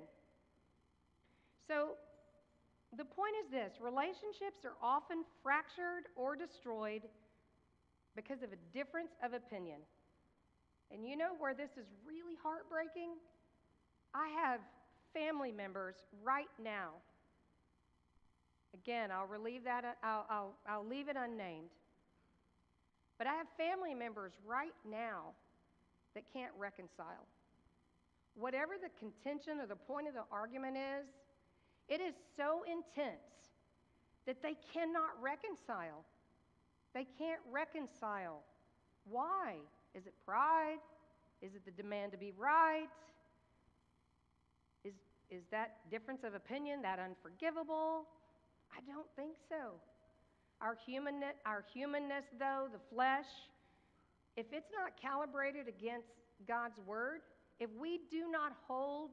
So, 1.69 2.01
the 2.97 3.05
point 3.05 3.35
is 3.45 3.51
this 3.53 3.75
relationships 3.81 4.65
are 4.65 4.77
often 4.83 5.25
fractured 5.43 6.09
or 6.17 6.35
destroyed 6.35 7.03
because 8.17 8.43
of 8.43 8.49
a 8.51 8.61
difference 8.73 9.13
of 9.23 9.35
opinion. 9.35 9.81
And 10.91 11.07
you 11.07 11.17
know 11.17 11.37
where 11.39 11.53
this 11.53 11.77
is 11.77 11.85
really 12.07 12.35
heartbreaking? 12.43 13.21
I 14.15 14.29
have 14.43 14.61
family 15.13 15.53
members 15.53 15.97
right 16.25 16.49
now. 16.63 16.93
Again, 18.75 19.11
I'll, 19.11 19.27
relieve 19.27 19.65
that, 19.65 19.85
uh, 19.85 19.89
I'll, 20.03 20.27
I'll, 20.31 20.55
I'll 20.67 20.87
leave 20.87 21.09
it 21.09 21.17
unnamed. 21.17 21.69
But 23.19 23.27
I 23.27 23.35
have 23.35 23.47
family 23.57 23.95
members 23.95 24.33
right 24.47 24.75
now 24.89 25.33
that 26.15 26.25
can't 26.33 26.53
reconcile. 26.59 27.27
Whatever 28.35 28.75
the 28.81 28.91
contention 28.99 29.61
or 29.61 29.67
the 29.67 29.77
point 29.77 30.09
of 30.09 30.15
the 30.15 30.25
argument 30.31 30.77
is, 30.77 31.07
it 31.89 32.01
is 32.01 32.15
so 32.37 32.65
intense 32.67 33.19
that 34.27 34.43
they 34.43 34.57
cannot 34.75 35.11
reconcile. 35.21 36.05
They 36.95 37.07
can't 37.19 37.41
reconcile. 37.51 38.43
Why? 39.09 39.57
Is 39.95 40.07
it 40.07 40.15
pride? 40.27 40.79
Is 41.41 41.55
it 41.55 41.65
the 41.65 41.71
demand 41.71 42.13
to 42.13 42.19
be 42.19 42.33
right? 42.37 42.89
Is, 44.85 44.95
is 45.31 45.43
that 45.51 45.77
difference 45.91 46.25
of 46.25 46.35
opinion 46.35 46.83
that 46.83 46.99
unforgivable? 46.99 48.05
I 48.73 48.81
don't 48.87 49.07
think 49.17 49.33
so. 49.49 49.73
Our 50.61 50.77
humanness, 50.87 51.35
our 51.47 51.65
humanness, 51.73 52.25
though, 52.39 52.67
the 52.71 52.81
flesh, 52.95 53.27
if 54.37 54.47
it's 54.53 54.71
not 54.77 55.01
calibrated 55.01 55.69
against 55.69 56.09
God's 56.47 56.79
word, 56.87 57.21
if 57.61 57.71
we 57.81 58.01
do 58.11 58.31
not 58.31 58.53
hold 58.67 59.11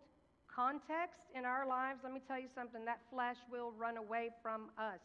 context 0.56 1.28
in 1.36 1.46
our 1.46 1.68
lives, 1.68 2.00
let 2.04 2.14
me 2.14 2.22
tell 2.26 2.40
you 2.40 2.48
something 2.56 2.86
that 2.86 3.00
flesh 3.12 3.38
will 3.52 3.74
run 3.78 3.98
away 3.98 4.30
from 4.42 4.70
us. 4.78 5.02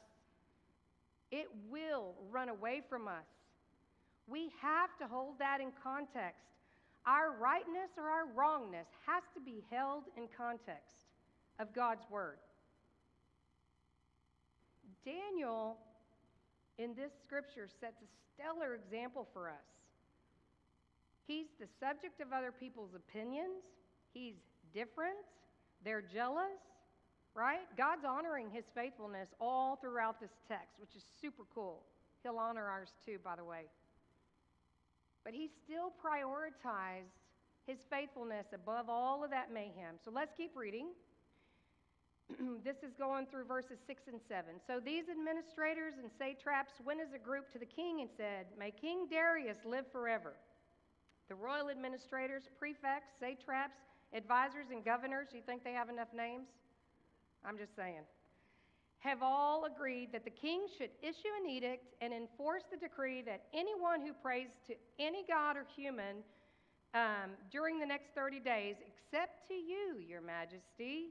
It 1.32 1.48
will 1.70 2.14
run 2.30 2.48
away 2.48 2.82
from 2.88 3.08
us. 3.08 3.26
We 4.26 4.50
have 4.62 4.96
to 5.00 5.06
hold 5.06 5.38
that 5.38 5.60
in 5.60 5.72
context. 5.82 6.46
Our 7.06 7.32
rightness 7.40 7.90
or 7.96 8.04
our 8.04 8.26
wrongness 8.34 8.86
has 9.06 9.22
to 9.34 9.40
be 9.40 9.64
held 9.70 10.04
in 10.16 10.28
context 10.36 11.06
of 11.58 11.74
God's 11.74 12.04
word. 12.10 12.38
Daniel, 15.04 15.78
in 16.78 16.94
this 16.94 17.12
scripture, 17.26 17.68
sets 17.80 18.02
a 18.02 18.08
stellar 18.34 18.74
example 18.74 19.26
for 19.32 19.48
us. 19.48 19.66
He's 21.26 21.46
the 21.58 21.66
subject 21.80 22.20
of 22.20 22.32
other 22.32 22.52
people's 22.52 22.94
opinions, 22.94 23.64
he's 24.12 24.34
different, 24.74 25.16
they're 25.84 26.02
jealous, 26.02 26.60
right? 27.34 27.66
God's 27.76 28.04
honoring 28.04 28.50
his 28.50 28.64
faithfulness 28.74 29.28
all 29.40 29.76
throughout 29.76 30.20
this 30.20 30.32
text, 30.48 30.78
which 30.78 30.94
is 30.96 31.04
super 31.20 31.44
cool. 31.54 31.82
He'll 32.22 32.38
honor 32.38 32.66
ours 32.68 32.90
too, 33.04 33.18
by 33.24 33.36
the 33.36 33.44
way. 33.44 33.64
But 35.24 35.34
he 35.34 35.48
still 35.64 35.92
prioritized 36.04 37.16
his 37.66 37.78
faithfulness 37.90 38.46
above 38.54 38.88
all 38.88 39.22
of 39.24 39.30
that 39.30 39.52
mayhem. 39.52 39.96
So 40.04 40.10
let's 40.10 40.32
keep 40.36 40.56
reading. 40.56 40.88
this 42.64 42.76
is 42.82 42.94
going 42.98 43.26
through 43.26 43.44
verses 43.44 43.78
6 43.86 44.02
and 44.08 44.20
7. 44.28 44.60
So 44.66 44.80
these 44.80 45.04
administrators 45.08 45.94
and 46.00 46.10
satraps 46.18 46.72
went 46.84 47.00
as 47.00 47.12
a 47.14 47.18
group 47.18 47.50
to 47.52 47.58
the 47.58 47.66
king 47.66 48.00
and 48.00 48.10
said, 48.16 48.46
May 48.58 48.70
King 48.70 49.06
Darius 49.10 49.58
live 49.64 49.84
forever. 49.92 50.34
The 51.28 51.34
royal 51.34 51.70
administrators, 51.70 52.42
prefects, 52.58 53.14
satraps, 53.20 53.78
advisors, 54.14 54.66
and 54.70 54.84
governors, 54.84 55.28
you 55.32 55.40
think 55.44 55.64
they 55.64 55.72
have 55.72 55.88
enough 55.88 56.08
names? 56.14 56.46
I'm 57.44 57.56
just 57.56 57.74
saying. 57.76 58.02
Have 58.98 59.22
all 59.22 59.64
agreed 59.64 60.12
that 60.12 60.24
the 60.24 60.30
king 60.30 60.66
should 60.76 60.90
issue 61.02 61.32
an 61.42 61.48
edict 61.48 61.94
and 62.02 62.12
enforce 62.12 62.64
the 62.70 62.76
decree 62.76 63.22
that 63.22 63.44
anyone 63.54 64.00
who 64.02 64.12
prays 64.12 64.48
to 64.66 64.74
any 64.98 65.24
god 65.26 65.56
or 65.56 65.64
human 65.74 66.22
um, 66.92 67.30
during 67.50 67.78
the 67.78 67.86
next 67.86 68.08
30 68.14 68.40
days, 68.40 68.76
except 68.86 69.48
to 69.48 69.54
you, 69.54 69.96
your 70.06 70.20
majesty, 70.20 71.08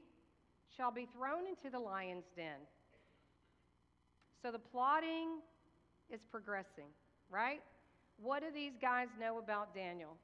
shall 0.76 0.92
be 0.92 1.08
thrown 1.16 1.46
into 1.48 1.70
the 1.70 1.78
lion's 1.78 2.26
den. 2.36 2.60
So 4.42 4.52
the 4.52 4.58
plotting 4.58 5.40
is 6.10 6.20
progressing, 6.30 6.88
right? 7.30 7.60
What 8.22 8.42
do 8.42 8.48
these 8.54 8.72
guys 8.80 9.08
know 9.18 9.38
about 9.38 9.74
Daniel? 9.74 10.16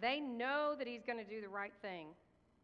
They 0.00 0.20
know 0.20 0.74
that 0.78 0.86
he's 0.86 1.02
going 1.06 1.18
to 1.18 1.28
do 1.28 1.40
the 1.40 1.48
right 1.48 1.72
thing. 1.82 2.08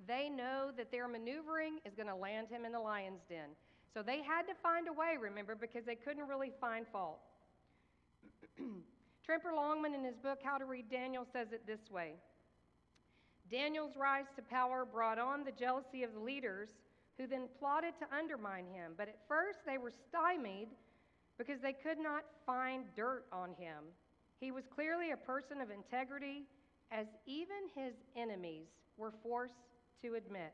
They 0.07 0.29
know 0.29 0.71
that 0.77 0.91
their 0.91 1.09
maneuvering 1.09 1.79
is 1.85 1.95
going 1.95 2.09
to 2.09 2.15
land 2.15 2.49
him 2.49 2.65
in 2.65 2.73
the 2.73 2.81
lion's 2.81 3.21
den. 3.29 3.51
So 3.93 4.03
they 4.03 4.23
had 4.23 4.43
to 4.43 4.55
find 4.63 4.87
a 4.89 4.93
way, 4.93 5.17
remember, 5.21 5.55
because 5.55 5.85
they 5.85 5.97
couldn't 5.97 6.29
really 6.29 6.53
find 6.61 6.87
fault. 6.93 7.19
Tremper 9.29 9.55
Longman, 9.55 9.95
in 9.95 10.05
his 10.05 10.17
book 10.17 10.39
How 10.43 10.57
to 10.57 10.65
Read 10.65 10.91
Daniel, 10.91 11.27
says 11.33 11.49
it 11.53 11.67
this 11.67 11.91
way 11.91 12.13
Daniel's 13.51 13.97
rise 13.97 14.27
to 14.37 14.43
power 14.43 14.85
brought 14.85 15.19
on 15.19 15.45
the 15.45 15.53
jealousy 15.53 16.03
of 16.03 16.13
the 16.15 16.21
leaders 16.21 16.69
who 17.19 17.27
then 17.27 17.49
plotted 17.59 17.95
to 17.99 18.17
undermine 18.17 18.67
him. 18.73 18.93
But 18.97 19.09
at 19.09 19.19
first, 19.27 19.59
they 19.67 19.79
were 19.79 19.93
stymied 20.09 20.69
because 21.37 21.61
they 21.61 21.73
could 21.73 21.99
not 21.99 22.25
find 22.47 22.85
dirt 22.97 23.25
on 23.33 23.51
him. 23.59 23.85
He 24.41 24.51
was 24.51 24.65
clearly 24.73 25.11
a 25.11 25.17
person 25.17 25.61
of 25.61 25.71
integrity, 25.71 26.45
as 26.91 27.07
even 27.27 27.69
his 27.75 27.95
enemies 28.17 28.67
were 28.97 29.13
forced 29.23 29.55
to 30.03 30.15
admit. 30.15 30.53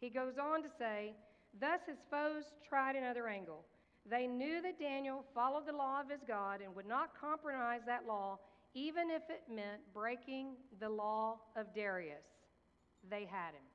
He 0.00 0.08
goes 0.10 0.34
on 0.40 0.62
to 0.62 0.68
say, 0.78 1.14
Thus 1.60 1.80
his 1.86 1.98
foes 2.10 2.44
tried 2.68 2.96
another 2.96 3.26
angle. 3.28 3.64
They 4.08 4.26
knew 4.26 4.62
that 4.62 4.78
Daniel 4.78 5.24
followed 5.34 5.66
the 5.66 5.76
law 5.76 6.00
of 6.00 6.08
his 6.08 6.20
God 6.26 6.60
and 6.62 6.74
would 6.74 6.86
not 6.86 7.10
compromise 7.20 7.80
that 7.86 8.06
law, 8.06 8.38
even 8.74 9.10
if 9.10 9.22
it 9.28 9.42
meant 9.52 9.82
breaking 9.92 10.54
the 10.78 10.88
law 10.88 11.38
of 11.56 11.74
Darius. 11.74 12.24
They 13.08 13.26
had 13.30 13.50
him. 13.50 13.66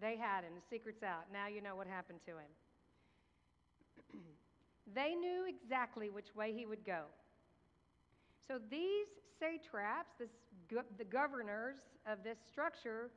They 0.00 0.16
had 0.16 0.44
him. 0.44 0.52
The 0.54 0.76
secret's 0.76 1.02
out. 1.02 1.24
Now 1.32 1.48
you 1.48 1.62
know 1.62 1.74
what 1.74 1.86
happened 1.86 2.20
to 2.26 2.32
him. 2.32 4.20
they 4.94 5.14
knew 5.14 5.46
exactly 5.48 6.10
which 6.10 6.34
way 6.36 6.52
he 6.52 6.66
would 6.66 6.84
go. 6.84 7.04
So 8.46 8.58
these 8.70 9.06
satraps, 9.38 10.14
this, 10.18 10.30
the 10.98 11.04
governors 11.04 11.76
of 12.10 12.22
this 12.24 12.38
structure, 12.50 13.10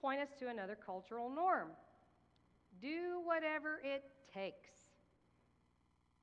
point 0.00 0.20
us 0.20 0.28
to 0.38 0.48
another 0.48 0.76
cultural 0.76 1.30
norm. 1.30 1.68
Do 2.80 3.20
whatever 3.24 3.80
it 3.82 4.04
takes 4.32 4.70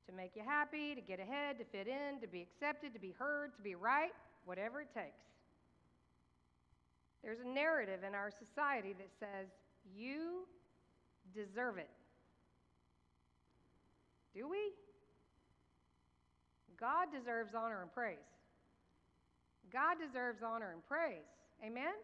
to 0.06 0.12
make 0.12 0.36
you 0.36 0.42
happy, 0.44 0.94
to 0.94 1.00
get 1.00 1.18
ahead, 1.18 1.58
to 1.58 1.64
fit 1.64 1.88
in, 1.88 2.20
to 2.20 2.26
be 2.26 2.42
accepted, 2.42 2.92
to 2.92 3.00
be 3.00 3.14
heard, 3.18 3.54
to 3.56 3.62
be 3.62 3.74
right, 3.74 4.12
whatever 4.44 4.80
it 4.80 4.88
takes. 4.92 5.24
There's 7.22 7.40
a 7.40 7.48
narrative 7.48 8.00
in 8.06 8.14
our 8.14 8.30
society 8.30 8.94
that 8.98 9.08
says, 9.18 9.48
you 9.96 10.46
deserve 11.34 11.78
it. 11.78 11.88
Do 14.34 14.48
we? 14.48 14.72
God 16.78 17.08
deserves 17.10 17.54
honor 17.54 17.80
and 17.80 17.92
praise. 17.92 18.18
God 19.72 19.96
deserves 20.04 20.42
honor 20.42 20.70
and 20.72 20.84
praise. 20.86 21.26
Amen? 21.64 21.94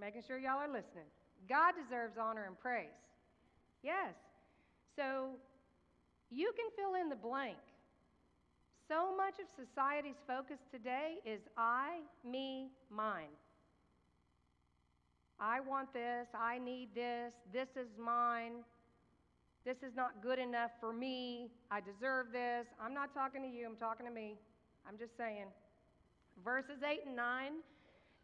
Making 0.00 0.22
sure 0.26 0.38
y'all 0.38 0.60
are 0.60 0.68
listening. 0.68 1.08
God 1.48 1.74
deserves 1.82 2.16
honor 2.20 2.44
and 2.46 2.58
praise. 2.58 2.88
Yes. 3.82 4.14
So 4.96 5.30
you 6.30 6.52
can 6.56 6.66
fill 6.76 7.00
in 7.00 7.08
the 7.08 7.16
blank 7.16 7.56
So 8.88 9.14
much 9.16 9.34
of 9.40 9.46
society's 9.54 10.18
focus 10.26 10.58
today 10.72 11.16
is 11.24 11.40
I, 11.56 12.00
me, 12.24 12.68
mine. 12.90 13.34
I 15.40 15.60
want 15.60 15.92
this, 15.92 16.26
I 16.34 16.58
need 16.58 16.88
this, 16.94 17.32
this 17.52 17.68
is 17.76 17.88
mine, 18.02 18.64
this 19.64 19.76
is 19.86 19.94
not 19.94 20.22
good 20.22 20.38
enough 20.38 20.70
for 20.80 20.92
me, 20.92 21.50
I 21.70 21.80
deserve 21.80 22.32
this. 22.32 22.66
I'm 22.80 22.94
not 22.94 23.14
talking 23.14 23.42
to 23.42 23.48
you, 23.48 23.66
I'm 23.66 23.76
talking 23.76 24.06
to 24.06 24.12
me. 24.12 24.36
I'm 24.88 24.96
just 24.96 25.16
saying. 25.18 25.46
Verses 26.44 26.82
8 26.88 27.06
and 27.06 27.16
9 27.16 27.52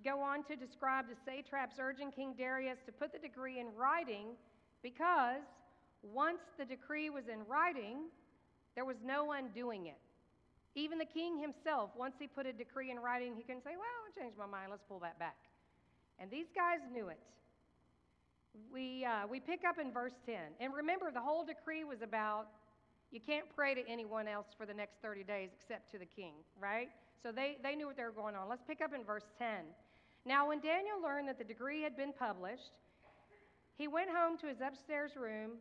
go 0.04 0.20
on 0.20 0.44
to 0.44 0.56
describe 0.56 1.06
the 1.08 1.16
satraps 1.24 1.76
urging 1.78 2.10
King 2.10 2.34
Darius 2.36 2.78
to 2.86 2.92
put 2.92 3.12
the 3.12 3.18
decree 3.18 3.58
in 3.58 3.68
writing 3.74 4.36
because 4.82 5.42
once 6.02 6.40
the 6.58 6.64
decree 6.64 7.08
was 7.08 7.24
in 7.32 7.46
writing, 7.48 8.10
there 8.74 8.84
was 8.84 8.96
no 9.04 9.32
undoing 9.32 9.86
it. 9.86 9.98
Even 10.74 10.98
the 10.98 11.06
king 11.06 11.38
himself, 11.38 11.90
once 11.96 12.14
he 12.18 12.26
put 12.26 12.46
a 12.46 12.52
decree 12.52 12.90
in 12.90 12.98
writing, 12.98 13.32
he 13.36 13.42
can 13.42 13.62
say, 13.62 13.70
Well, 13.76 13.86
I 13.86 14.20
changed 14.20 14.36
my 14.36 14.46
mind, 14.46 14.70
let's 14.70 14.82
pull 14.88 14.98
that 15.00 15.18
back. 15.18 15.36
And 16.18 16.30
these 16.30 16.46
guys 16.54 16.80
knew 16.92 17.08
it. 17.08 17.20
We, 18.72 19.04
uh, 19.04 19.26
we 19.26 19.40
pick 19.40 19.62
up 19.66 19.78
in 19.78 19.92
verse 19.92 20.14
10. 20.26 20.34
And 20.60 20.74
remember, 20.74 21.10
the 21.10 21.20
whole 21.20 21.44
decree 21.44 21.84
was 21.84 22.02
about 22.02 22.46
you 23.10 23.20
can't 23.20 23.46
pray 23.54 23.74
to 23.74 23.88
anyone 23.88 24.26
else 24.26 24.46
for 24.58 24.66
the 24.66 24.74
next 24.74 24.96
30 25.00 25.22
days 25.22 25.50
except 25.58 25.90
to 25.92 25.98
the 25.98 26.06
king, 26.06 26.34
right? 26.60 26.88
So 27.22 27.32
they, 27.32 27.56
they 27.62 27.74
knew 27.74 27.86
what 27.86 27.96
they 27.96 28.04
were 28.04 28.12
going 28.12 28.34
on. 28.34 28.48
Let's 28.48 28.64
pick 28.66 28.80
up 28.80 28.92
in 28.94 29.04
verse 29.04 29.24
10. 29.38 29.48
Now, 30.26 30.48
when 30.48 30.60
Daniel 30.60 31.00
learned 31.02 31.28
that 31.28 31.38
the 31.38 31.44
decree 31.44 31.82
had 31.82 31.96
been 31.96 32.12
published, 32.12 32.72
he 33.76 33.88
went 33.88 34.10
home 34.10 34.38
to 34.38 34.46
his 34.46 34.60
upstairs 34.60 35.12
room 35.16 35.52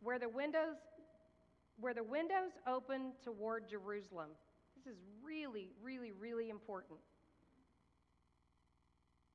where 0.00 0.18
the 0.18 0.28
windows 0.28 0.76
where 1.80 1.94
the 1.94 2.02
windows 2.02 2.50
opened 2.66 3.12
toward 3.22 3.68
Jerusalem. 3.68 4.30
This 4.76 4.92
is 4.92 4.98
really, 5.22 5.70
really, 5.80 6.10
really 6.10 6.50
important. 6.50 6.98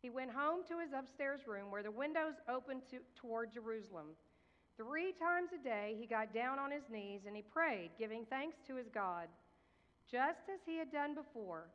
He 0.02 0.10
went 0.10 0.32
home 0.32 0.60
to 0.68 0.80
his 0.80 0.92
upstairs 0.92 1.42
room 1.48 1.72
where 1.72 1.84
the 1.84 1.92
windows 1.92 2.34
opened 2.50 2.82
to, 2.92 2.98
toward 3.16 3.54
Jerusalem. 3.54 4.08
Three 4.76 5.14
times 5.14 5.52
a 5.56 5.64
day 5.64 5.96
he 5.98 6.06
got 6.06 6.34
down 6.34 6.60
on 6.60 6.72
his 6.72 6.84
knees 6.92 7.22
and 7.26 7.36
he 7.36 7.42
prayed, 7.42 7.92
giving 7.98 8.26
thanks 8.26 8.58
to 8.68 8.76
his 8.76 8.90
God, 8.94 9.28
just 10.10 10.50
as 10.54 10.60
he 10.66 10.78
had 10.78 10.92
done 10.92 11.16
before. 11.16 11.68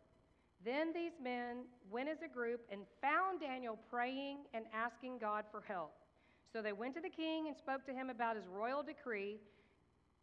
Then 0.64 0.92
these 0.92 1.12
men 1.22 1.64
went 1.90 2.08
as 2.08 2.18
a 2.22 2.32
group 2.32 2.60
and 2.70 2.82
found 3.00 3.40
Daniel 3.40 3.78
praying 3.90 4.38
and 4.54 4.64
asking 4.74 5.18
God 5.18 5.44
for 5.50 5.60
help. 5.60 5.94
So 6.52 6.62
they 6.62 6.72
went 6.72 6.94
to 6.94 7.00
the 7.00 7.08
king 7.08 7.46
and 7.46 7.56
spoke 7.56 7.84
to 7.86 7.92
him 7.92 8.10
about 8.10 8.36
his 8.36 8.46
royal 8.46 8.82
decree. 8.82 9.38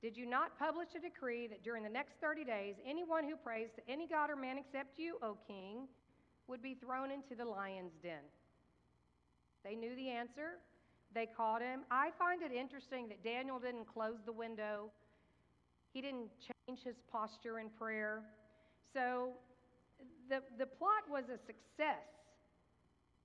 Did 0.02 0.18
you 0.18 0.26
not 0.26 0.58
publish 0.60 0.89
a 0.96 1.00
decree 1.00 1.48
that 1.48 1.63
during 1.63 1.84
the 1.84 1.89
next 1.89 2.13
30 2.20 2.44
days, 2.44 2.76
anyone 2.86 3.24
who 3.24 3.36
prays 3.36 3.70
to 3.76 3.91
any 3.91 4.08
god 4.08 4.30
or 4.30 4.36
man 4.36 4.58
except 4.58 5.00
you, 5.00 5.18
O 5.22 5.38
king, 5.48 5.88
would 6.48 6.62
be 6.62 6.76
thrown 6.76 7.12
into 7.12 7.36
the 7.36 7.46
lion's 7.46 7.94
den. 8.04 8.22
They 9.63 9.76
knew 9.76 9.96
the 9.96 10.10
answer. 10.10 10.60
They 11.13 11.26
caught 11.26 11.62
him. 11.62 11.82
I 11.89 12.12
find 12.20 12.41
it 12.41 12.52
interesting 12.52 13.08
that 13.08 13.24
Daniel 13.24 13.58
didn't 13.58 13.86
close 13.88 14.18
the 14.26 14.32
window, 14.32 14.91
he 15.95 16.01
didn't 16.01 16.27
change 16.67 16.84
his 16.84 16.97
posture 17.10 17.58
in 17.58 17.69
prayer. 17.69 18.21
So 18.93 19.29
the, 20.29 20.41
the 20.60 20.65
plot 20.65 21.08
was 21.10 21.23
a 21.29 21.38
success, 21.38 22.03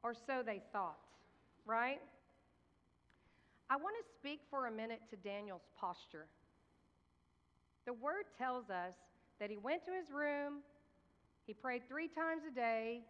or 0.04 0.14
so 0.14 0.44
they 0.46 0.62
thought, 0.72 1.00
right? 1.66 1.98
I 3.68 3.74
want 3.74 3.96
to 4.00 4.06
speak 4.14 4.38
for 4.50 4.68
a 4.68 4.70
minute 4.70 5.00
to 5.10 5.16
Daniel's 5.16 5.66
posture. 5.76 6.26
The 7.86 7.92
word 7.92 8.26
tells 8.38 8.70
us 8.70 8.94
that 9.40 9.50
he 9.50 9.56
went 9.56 9.84
to 9.86 9.90
his 9.90 10.12
room, 10.12 10.62
he 11.48 11.54
prayed 11.54 11.82
three 11.88 12.06
times 12.06 12.42
a 12.48 12.54
day, 12.54 13.00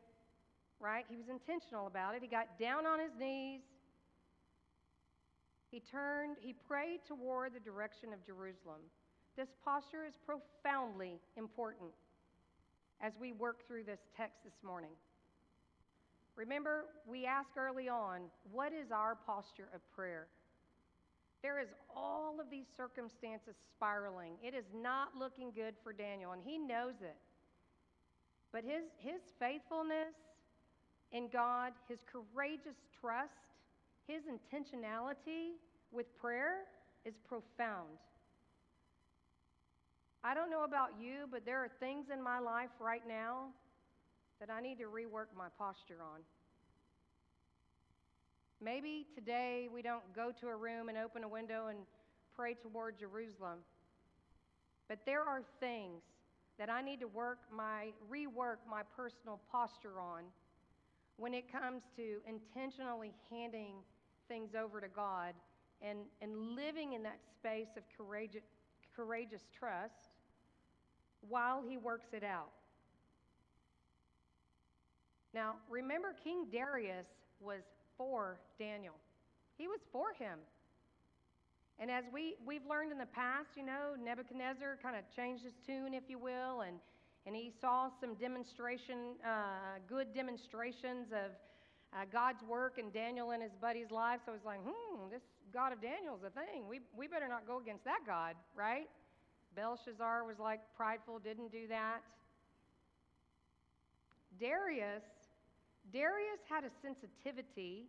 right? 0.81 1.05
He 1.11 1.17
was 1.17 1.29
intentional 1.29 1.87
about 1.87 2.15
it. 2.15 2.23
He 2.23 2.29
got 2.29 2.59
down 2.59 2.87
on 2.87 2.99
his 2.99 3.11
knees. 3.21 3.61
He 5.71 5.81
turned, 5.81 6.39
he 6.41 6.55
prayed 6.67 7.01
toward 7.07 7.53
the 7.53 7.61
direction 7.61 8.15
of 8.15 8.25
Jerusalem. 8.25 8.81
This 9.41 9.55
posture 9.65 10.05
is 10.07 10.13
profoundly 10.27 11.19
important 11.39 11.89
as 13.01 13.15
we 13.19 13.33
work 13.33 13.67
through 13.67 13.85
this 13.85 14.01
text 14.15 14.45
this 14.45 14.63
morning. 14.63 14.91
Remember, 16.37 16.85
we 17.07 17.25
asked 17.25 17.57
early 17.57 17.89
on, 17.89 18.21
what 18.53 18.75
is 18.75 18.93
our 18.93 19.15
posture 19.15 19.71
of 19.75 19.81
prayer? 19.97 20.27
There 21.43 21.59
is 21.59 21.69
all 21.97 22.39
of 22.39 22.51
these 22.51 22.67
circumstances 22.77 23.55
spiraling. 23.75 24.35
It 24.43 24.53
is 24.53 24.67
not 24.77 25.17
looking 25.19 25.53
good 25.55 25.73
for 25.83 25.95
Daniel, 25.95 26.33
and 26.33 26.43
he 26.45 26.59
knows 26.59 27.01
it. 27.01 27.17
But 28.53 28.63
his, 28.63 28.93
his 28.99 29.23
faithfulness 29.39 30.13
in 31.13 31.31
God, 31.33 31.73
his 31.89 32.01
courageous 32.05 32.77
trust, 33.01 33.57
his 34.07 34.25
intentionality 34.25 35.57
with 35.93 36.15
prayer 36.19 36.65
is 37.07 37.15
profound. 37.27 37.97
I 40.23 40.35
don't 40.35 40.51
know 40.51 40.65
about 40.65 40.91
you, 41.01 41.27
but 41.31 41.47
there 41.47 41.59
are 41.65 41.69
things 41.81 42.07
in 42.13 42.23
my 42.23 42.39
life 42.39 42.69
right 42.79 43.03
now 43.09 43.47
that 44.39 44.51
I 44.51 44.61
need 44.61 44.79
to 44.79 44.85
rework 44.85 45.29
my 45.37 45.49
posture 45.59 46.03
on. 46.03 46.21
Maybe 48.63 49.07
today 49.15 49.69
we 49.73 49.81
don't 49.81 50.03
go 50.15 50.31
to 50.41 50.49
a 50.49 50.57
room 50.57 50.91
and 50.91 50.99
open 50.99 51.25
a 51.25 51.29
window 51.29 51.69
and 51.69 51.79
pray 52.37 52.55
toward 52.55 52.99
Jerusalem. 52.99 53.61
But 54.89 54.99
there 55.07 55.23
are 55.23 55.43
things 55.59 56.03
that 56.59 56.69
I 56.69 56.83
need 56.83 57.01
to 57.01 57.09
work 57.09 57.39
my 57.51 57.87
rework 58.13 58.59
my 58.69 58.83
personal 58.95 59.41
posture 59.51 59.99
on 59.99 60.25
when 61.17 61.33
it 61.33 61.51
comes 61.51 61.83
to 61.97 62.19
intentionally 62.29 63.13
handing 63.31 63.77
things 64.29 64.51
over 64.55 64.83
to 64.83 64.89
God 64.89 65.33
and, 65.81 66.01
and 66.21 66.55
living 66.55 66.93
in 66.93 67.03
that 67.05 67.21
space 67.35 67.77
of 67.79 67.83
courageous, 67.97 68.43
courageous 68.95 69.47
trust 69.59 70.10
while 71.29 71.63
He 71.67 71.77
works 71.77 72.09
it 72.13 72.25
out. 72.25 72.51
Now, 75.33 75.55
remember, 75.69 76.15
King 76.25 76.47
Darius 76.51 77.07
was 77.41 77.63
for 77.97 78.39
Daniel, 78.59 78.95
he 79.57 79.69
was 79.69 79.81
for 79.93 80.13
him. 80.19 80.39
And 81.79 81.91
as 81.91 82.05
we, 82.13 82.35
we've 82.45 82.67
learned 82.69 82.93
in 82.93 82.99
the 82.99 83.07
past, 83.07 83.57
you 83.57 83.65
know, 83.65 83.97
Nebuchadnezzar 83.97 84.79
kind 84.83 84.97
of 84.97 85.03
changed 85.17 85.45
his 85.45 85.55
tune, 85.67 85.95
if 85.95 86.05
you 86.09 86.19
will, 86.19 86.61
and, 86.61 86.77
and 87.25 87.35
he 87.35 87.51
saw 87.59 87.89
some 88.01 88.15
demonstration, 88.17 89.17
uh, 89.25 89.81
good 89.89 90.13
demonstrations 90.15 91.09
of 91.09 91.33
uh, 91.93 92.05
God's 92.13 92.43
work 92.43 92.77
in 92.79 92.91
Daniel 92.91 93.31
and 93.31 93.43
his 93.43 93.53
buddy's 93.59 93.91
life. 93.91 94.21
So 94.27 94.33
he's 94.33 94.45
like, 94.45 94.61
hmm, 94.63 95.09
this 95.11 95.23
God 95.55 95.73
of 95.73 95.81
Daniel's 95.81 96.21
a 96.21 96.31
thing. 96.31 96.69
We, 96.69 96.81
we 96.95 97.09
better 97.09 97.29
not 97.29 97.47
go 97.47 97.59
against 97.59 97.85
that 97.87 98.01
God, 98.07 98.35
right? 98.55 98.89
Belshazzar 99.57 100.25
was 100.25 100.39
like 100.39 100.61
prideful, 100.77 101.19
didn't 101.19 101.53
do 101.53 101.67
that. 101.69 102.01
Darius, 104.39 105.05
Darius 105.93 106.41
had 106.49 106.65
a 106.65 106.71
sensitivity 106.83 107.87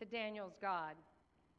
to 0.00 0.04
Daniel's 0.04 0.56
God. 0.60 0.94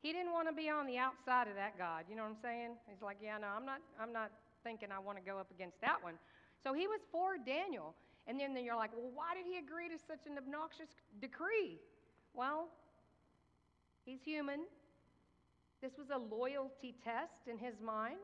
He 0.02 0.14
didn't 0.14 0.32
want 0.32 0.48
to 0.48 0.54
be 0.54 0.70
on 0.70 0.88
the 0.88 0.98
outside 0.98 1.48
of 1.48 1.56
that 1.56 1.78
God. 1.78 2.06
You 2.10 2.16
know 2.16 2.24
what 2.24 2.38
I'm 2.40 2.44
saying? 2.44 2.72
He's 2.88 3.02
like, 3.02 3.18
yeah, 3.22 3.38
no, 3.38 3.48
I'm 3.48 3.66
not, 3.66 3.80
I'm 4.00 4.14
not 4.14 4.32
thinking 4.64 4.90
I 4.92 5.00
want 5.00 5.18
to 5.18 5.24
go 5.24 5.38
up 5.38 5.52
against 5.52 5.80
that 5.82 6.02
one. 6.02 6.16
So 6.64 6.74
he 6.74 6.88
was 6.88 7.02
for 7.12 7.36
Daniel. 7.38 7.96
And 8.28 8.40
then, 8.40 8.54
then 8.54 8.64
you're 8.64 8.76
like, 8.76 8.92
well, 8.96 9.12
why 9.14 9.36
did 9.36 9.46
he 9.50 9.58
agree 9.58 9.90
to 9.90 9.98
such 9.98 10.28
an 10.30 10.38
obnoxious 10.38 10.90
decree? 11.20 11.80
Well, 12.34 12.70
he's 14.06 14.22
human. 14.24 14.62
This 15.82 15.94
was 15.98 16.08
a 16.14 16.18
loyalty 16.18 16.96
test 17.04 17.48
in 17.50 17.58
his 17.58 17.82
mind. 17.84 18.20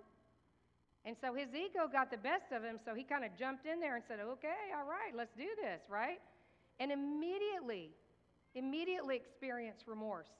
And 1.05 1.15
so 1.21 1.35
his 1.35 1.49
ego 1.53 1.87
got 1.91 2.09
the 2.09 2.17
best 2.17 2.51
of 2.51 2.63
him, 2.63 2.79
so 2.83 2.95
he 2.95 3.03
kind 3.03 3.23
of 3.23 3.37
jumped 3.37 3.65
in 3.67 3.79
there 3.79 3.95
and 3.95 4.03
said, 4.07 4.19
okay, 4.19 4.73
all 4.75 4.89
right, 4.89 5.15
let's 5.15 5.35
do 5.37 5.47
this, 5.61 5.81
right? 5.87 6.19
And 6.79 6.91
immediately, 6.91 7.91
immediately 8.55 9.15
experienced 9.15 9.83
remorse. 9.87 10.33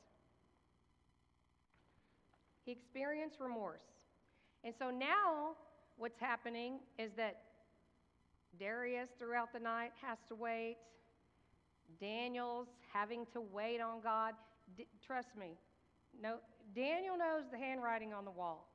He 2.66 2.72
experienced 2.72 3.38
remorse. 3.40 3.86
And 4.64 4.74
so 4.80 4.90
now 4.90 5.54
what's 5.98 6.20
happening 6.20 6.80
is 6.98 7.12
that 7.16 7.44
Darius 8.60 9.10
throughout 9.20 9.54
the 9.54 9.60
night 9.60 9.92
has 10.02 10.18
to 10.30 10.36
wait. 10.36 10.78
Daniel's 12.00 12.68
having 12.92 13.28
to 13.34 13.42
wait 13.42 13.82
on 13.82 14.02
God. 14.02 14.34
D- 14.76 14.88
trust 15.06 15.30
me, 15.40 15.58
no, 16.20 16.38
Daniel 16.76 17.18
knows 17.18 17.44
the 17.52 17.58
handwriting 17.58 18.14
on 18.14 18.26
the 18.26 18.32
wall. 18.32 18.68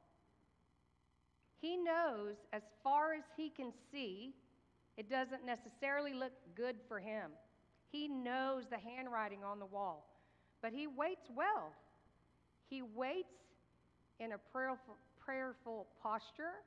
He 1.61 1.77
knows 1.77 2.37
as 2.53 2.63
far 2.83 3.13
as 3.13 3.25
he 3.37 3.51
can 3.51 3.73
see, 3.93 4.33
it 4.97 5.11
doesn't 5.11 5.45
necessarily 5.45 6.15
look 6.15 6.33
good 6.57 6.77
for 6.89 6.99
him. 6.99 7.31
He 7.91 8.09
knows 8.09 8.65
the 8.71 8.79
handwriting 8.79 9.45
on 9.45 9.59
the 9.59 9.67
wall, 9.67 10.09
but 10.63 10.73
he 10.73 10.87
waits 10.87 11.29
well. 11.35 11.73
He 12.69 12.83
waits 12.83 13.35
in 14.21 14.33
a 14.33 14.39
prayerful, 14.53 14.97
prayerful 15.19 15.87
posture. 16.03 16.63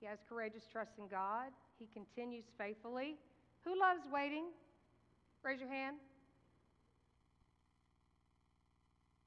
He 0.00 0.06
has 0.06 0.18
courageous 0.28 0.64
trust 0.70 0.92
in 0.98 1.08
God. 1.08 1.52
He 1.78 1.86
continues 1.94 2.44
faithfully. 2.58 3.16
Who 3.64 3.78
loves 3.78 4.00
waiting? 4.12 4.46
Raise 5.42 5.60
your 5.60 5.68
hand. 5.68 5.96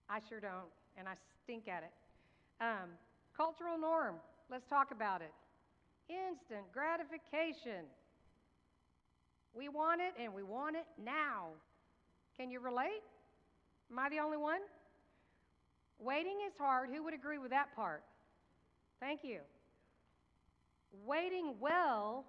I 0.09 0.19
sure 0.29 0.39
don't, 0.39 0.69
and 0.97 1.07
I 1.07 1.13
stink 1.43 1.67
at 1.67 1.83
it. 1.83 1.91
Um, 2.61 2.89
cultural 3.35 3.77
norm. 3.77 4.15
Let's 4.49 4.65
talk 4.67 4.91
about 4.91 5.21
it. 5.21 5.31
Instant 6.07 6.65
gratification. 6.73 7.85
We 9.53 9.69
want 9.69 10.01
it 10.01 10.21
and 10.21 10.33
we 10.33 10.43
want 10.43 10.75
it 10.75 10.85
now. 11.03 11.49
Can 12.37 12.51
you 12.51 12.59
relate? 12.59 13.01
Am 13.91 13.97
I 13.97 14.09
the 14.09 14.19
only 14.19 14.37
one? 14.37 14.59
Waiting 15.99 16.37
is 16.45 16.53
hard. 16.59 16.89
Who 16.93 17.03
would 17.03 17.13
agree 17.13 17.37
with 17.37 17.51
that 17.51 17.75
part? 17.75 18.03
Thank 18.99 19.21
you. 19.23 19.39
Waiting 21.05 21.55
well 21.59 22.25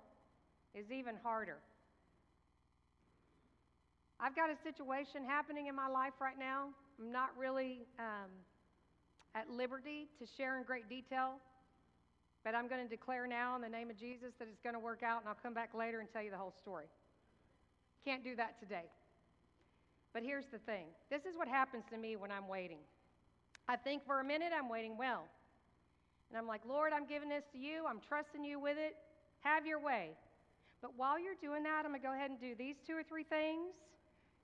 is 0.75 0.91
even 0.91 1.15
harder. 1.23 1.59
I've 4.19 4.35
got 4.35 4.49
a 4.51 4.57
situation 4.63 5.25
happening 5.27 5.67
in 5.67 5.75
my 5.75 5.89
life 5.89 6.15
right 6.21 6.39
now. 6.39 6.69
I'm 6.99 7.13
not 7.13 7.31
really 7.39 7.87
um, 7.99 8.31
at 9.35 9.51
liberty 9.51 10.09
to 10.19 10.27
share 10.37 10.57
in 10.59 10.65
great 10.65 10.89
detail, 10.89 11.35
but 12.47 12.55
I'm 12.55 12.69
going 12.69 12.81
to 12.81 12.89
declare 12.89 13.27
now 13.27 13.57
in 13.57 13.61
the 13.61 13.69
name 13.69 13.91
of 13.91 13.99
Jesus 13.99 14.31
that 14.39 14.47
it's 14.47 14.61
going 14.63 14.75
to 14.75 14.79
work 14.79 15.03
out, 15.03 15.19
and 15.19 15.29
I'll 15.29 15.43
come 15.43 15.53
back 15.53 15.75
later 15.75 15.99
and 15.99 16.09
tell 16.09 16.23
you 16.23 16.31
the 16.31 16.37
whole 16.37 16.55
story. 16.63 16.87
Can't 18.05 18.23
do 18.23 18.37
that 18.37 18.61
today. 18.61 18.85
But 20.15 20.23
here's 20.23 20.47
the 20.53 20.59
thing 20.59 20.87
this 21.11 21.27
is 21.27 21.37
what 21.37 21.49
happens 21.49 21.83
to 21.91 21.99
me 21.99 22.15
when 22.15 22.31
I'm 22.31 22.47
waiting. 22.47 22.79
I 23.67 23.75
think 23.75 24.07
for 24.07 24.21
a 24.21 24.25
minute 24.25 24.53
I'm 24.57 24.69
waiting 24.69 24.97
well. 24.97 25.25
And 26.31 26.39
I'm 26.39 26.47
like, 26.47 26.61
Lord, 26.65 26.93
I'm 26.93 27.05
giving 27.05 27.29
this 27.29 27.43
to 27.51 27.59
you. 27.59 27.85
I'm 27.85 27.99
trusting 27.99 28.45
you 28.45 28.61
with 28.61 28.79
it. 28.79 28.95
Have 29.41 29.67
your 29.67 29.81
way. 29.81 30.11
But 30.81 30.93
while 30.97 31.19
you're 31.19 31.35
doing 31.43 31.65
that, 31.65 31.83
I'm 31.85 31.91
going 31.91 32.01
to 32.01 32.07
go 32.07 32.15
ahead 32.15 32.31
and 32.31 32.39
do 32.39 32.55
these 32.57 32.77
two 32.87 32.95
or 32.95 33.03
three 33.03 33.25
things 33.25 33.75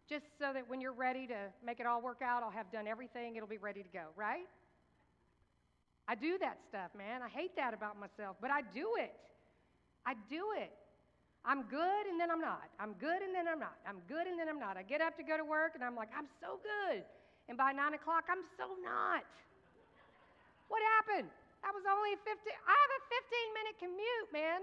just 0.09 0.25
so 0.41 0.53
that 0.53 0.69
when 0.69 0.81
you're 0.81 0.93
ready 0.93 1.29
to 1.29 1.39
make 1.65 1.79
it 1.79 1.87
all 1.87 2.03
work 2.03 2.21
out, 2.21 2.43
I'll 2.43 2.51
have 2.51 2.73
done 2.73 2.89
everything. 2.89 3.37
It'll 3.37 3.49
be 3.49 3.59
ready 3.59 3.85
to 3.85 3.89
go, 3.91 4.07
right? 4.17 4.47
I 6.13 6.15
do 6.15 6.37
that 6.45 6.61
stuff, 6.69 6.93
man. 6.93 7.25
I 7.25 7.31
hate 7.33 7.57
that 7.57 7.73
about 7.73 7.97
myself, 7.97 8.37
but 8.37 8.53
I 8.53 8.61
do 8.61 9.01
it. 9.01 9.17
I 10.05 10.13
do 10.29 10.53
it. 10.61 10.69
I'm 11.41 11.65
good 11.73 12.05
and 12.05 12.21
then 12.21 12.29
I'm 12.29 12.45
not. 12.45 12.69
I'm 12.77 12.93
good 13.01 13.25
and 13.25 13.33
then 13.33 13.49
I'm 13.49 13.57
not. 13.57 13.81
I'm 13.89 14.05
good 14.05 14.29
and 14.29 14.37
then 14.37 14.45
I'm 14.45 14.61
not. 14.61 14.77
I 14.77 14.85
get 14.85 15.01
up 15.01 15.17
to 15.17 15.25
go 15.25 15.41
to 15.41 15.47
work 15.49 15.73
and 15.73 15.81
I'm 15.81 15.97
like, 15.97 16.13
I'm 16.13 16.29
so 16.37 16.61
good. 16.61 17.01
And 17.49 17.57
by 17.57 17.73
nine 17.73 17.97
o'clock, 17.97 18.29
I'm 18.29 18.45
so 18.61 18.77
not. 18.85 19.25
What 20.69 20.85
happened? 21.01 21.33
That 21.65 21.73
was 21.73 21.89
only 21.89 22.13
15. 22.21 22.29
I 22.29 22.77
have 22.77 22.93
a 22.93 23.01
15 23.09 23.57
minute 23.57 23.77
commute, 23.81 24.29
man. 24.37 24.61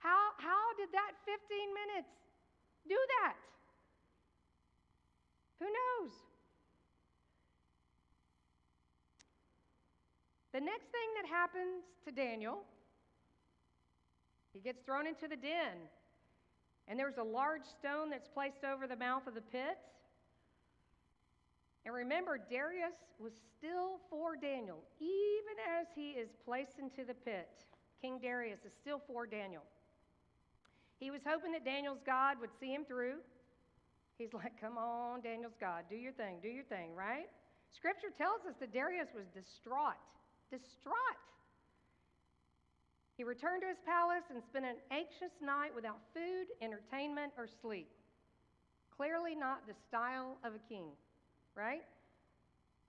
How, 0.00 0.32
how 0.40 0.64
did 0.80 0.88
that 0.96 1.12
15 1.28 1.76
minutes 1.76 2.08
do 2.88 2.96
that? 3.20 3.36
Who 5.60 5.68
knows? 5.68 6.29
The 10.52 10.60
next 10.60 10.86
thing 10.90 11.08
that 11.22 11.28
happens 11.28 11.84
to 12.04 12.12
Daniel 12.12 12.64
he 14.52 14.60
gets 14.60 14.82
thrown 14.82 15.06
into 15.06 15.28
the 15.28 15.36
den, 15.36 15.78
and 16.88 16.98
there's 16.98 17.18
a 17.18 17.22
large 17.22 17.62
stone 17.78 18.10
that's 18.10 18.28
placed 18.28 18.64
over 18.64 18.86
the 18.86 18.96
mouth 18.96 19.26
of 19.26 19.34
the 19.34 19.40
pit. 19.40 19.78
And 21.86 21.94
remember, 21.94 22.36
Darius 22.36 22.98
was 23.18 23.32
still 23.56 24.00
for 24.10 24.36
Daniel, 24.36 24.82
even 24.98 25.56
as 25.78 25.86
he 25.94 26.10
is 26.10 26.28
placed 26.44 26.78
into 26.78 27.06
the 27.06 27.14
pit. 27.14 27.48
King 28.02 28.18
Darius 28.20 28.60
is 28.66 28.72
still 28.80 29.00
for 29.06 29.26
Daniel. 29.26 29.62
He 30.98 31.10
was 31.10 31.20
hoping 31.26 31.52
that 31.52 31.64
Daniel's 31.64 32.02
God 32.04 32.36
would 32.40 32.50
see 32.58 32.74
him 32.74 32.84
through. 32.84 33.22
He's 34.18 34.34
like, 34.34 34.60
Come 34.60 34.76
on, 34.76 35.22
Daniel's 35.22 35.56
God, 35.60 35.84
do 35.88 35.96
your 35.96 36.12
thing, 36.12 36.38
do 36.42 36.48
your 36.48 36.64
thing, 36.64 36.94
right? 36.94 37.30
Scripture 37.72 38.10
tells 38.18 38.44
us 38.48 38.56
that 38.58 38.72
Darius 38.72 39.08
was 39.14 39.24
distraught, 39.32 39.94
distraught. 40.50 41.20
He 43.16 43.24
returned 43.24 43.62
to 43.62 43.68
his 43.68 43.80
palace 43.84 44.24
and 44.30 44.42
spent 44.42 44.64
an 44.64 44.80
anxious 44.90 45.32
night 45.44 45.74
without 45.74 46.00
food, 46.14 46.48
entertainment, 46.62 47.32
or 47.36 47.46
sleep. 47.46 47.88
Clearly, 48.96 49.34
not 49.34 49.66
the 49.66 49.74
style 49.88 50.38
of 50.42 50.54
a 50.54 50.62
king, 50.68 50.88
right? 51.54 51.82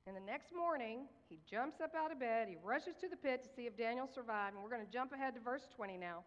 And 0.08 0.16
the 0.16 0.22
next 0.22 0.56
morning, 0.56 1.06
he 1.30 1.40
jumps 1.50 1.82
up 1.84 1.94
out 1.96 2.12
of 2.12 2.20
bed, 2.20 2.48
he 2.48 2.56
rushes 2.64 2.96
to 3.02 3.08
the 3.08 3.16
pit 3.16 3.44
to 3.44 3.50
see 3.56 3.68
if 3.68 3.78
Daniel 3.78 4.08
survived, 4.08 4.56
and 4.56 4.64
we're 4.64 4.70
going 4.70 4.86
to 4.86 4.92
jump 4.92 5.14
ahead 5.14 5.36
to 5.36 5.42
verse 5.42 5.68
20 5.76 5.98
now. 5.98 6.24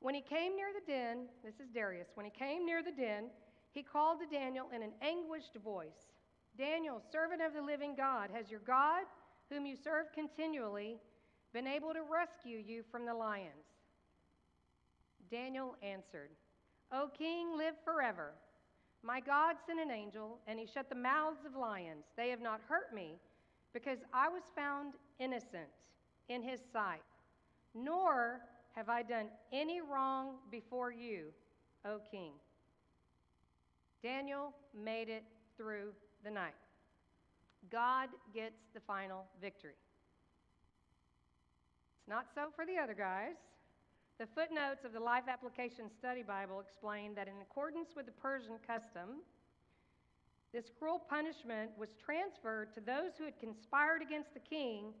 When 0.00 0.14
he 0.14 0.20
came 0.20 0.56
near 0.56 0.74
the 0.74 0.84
den, 0.84 1.28
this 1.44 1.54
is 1.62 1.70
Darius, 1.72 2.08
when 2.14 2.26
he 2.26 2.32
came 2.32 2.66
near 2.66 2.82
the 2.82 2.90
den, 2.90 3.30
he 3.70 3.82
called 3.82 4.18
to 4.20 4.26
Daniel 4.26 4.66
in 4.74 4.82
an 4.82 4.92
anguished 5.00 5.56
voice 5.64 6.10
Daniel, 6.58 7.00
servant 7.10 7.40
of 7.40 7.54
the 7.54 7.62
living 7.62 7.94
God, 7.96 8.28
has 8.34 8.50
your 8.50 8.60
God, 8.66 9.04
whom 9.52 9.66
you 9.66 9.76
serve 9.76 10.06
continually, 10.14 10.96
been 11.52 11.66
able 11.66 11.92
to 11.92 12.00
rescue 12.10 12.58
you 12.58 12.82
from 12.90 13.04
the 13.04 13.14
lions? 13.14 13.66
Daniel 15.30 15.76
answered, 15.82 16.30
O 16.90 17.08
king, 17.16 17.56
live 17.56 17.74
forever. 17.84 18.32
My 19.02 19.20
God 19.20 19.56
sent 19.66 19.80
an 19.80 19.90
angel, 19.90 20.38
and 20.46 20.58
he 20.58 20.66
shut 20.66 20.88
the 20.88 20.94
mouths 20.94 21.44
of 21.44 21.54
lions. 21.54 22.04
They 22.16 22.30
have 22.30 22.40
not 22.40 22.60
hurt 22.68 22.94
me, 22.94 23.18
because 23.72 23.98
I 24.12 24.28
was 24.28 24.42
found 24.54 24.94
innocent 25.18 25.68
in 26.28 26.42
his 26.42 26.60
sight. 26.72 27.02
Nor 27.74 28.40
have 28.74 28.88
I 28.88 29.02
done 29.02 29.26
any 29.52 29.80
wrong 29.80 30.36
before 30.50 30.92
you, 30.92 31.26
O 31.84 31.98
king. 32.10 32.32
Daniel 34.02 34.52
made 34.74 35.08
it 35.08 35.24
through 35.56 35.92
the 36.24 36.30
night. 36.30 36.54
God 37.70 38.08
gets 38.34 38.60
the 38.74 38.80
final 38.80 39.24
victory. 39.40 39.76
It's 41.98 42.08
not 42.08 42.26
so 42.34 42.48
for 42.54 42.66
the 42.66 42.76
other 42.82 42.94
guys. 42.94 43.36
The 44.18 44.26
footnotes 44.34 44.84
of 44.84 44.92
the 44.92 45.00
Life 45.00 45.24
Application 45.28 45.90
Study 45.98 46.22
Bible 46.22 46.60
explain 46.60 47.14
that 47.14 47.28
in 47.28 47.34
accordance 47.40 47.90
with 47.96 48.06
the 48.06 48.12
Persian 48.12 48.58
custom, 48.66 49.22
this 50.52 50.70
cruel 50.78 51.00
punishment 51.08 51.70
was 51.78 51.94
transferred 52.04 52.74
to 52.74 52.80
those 52.80 53.12
who 53.16 53.24
had 53.24 53.38
conspired 53.40 54.02
against 54.02 54.34
the 54.34 54.40
king 54.40 54.92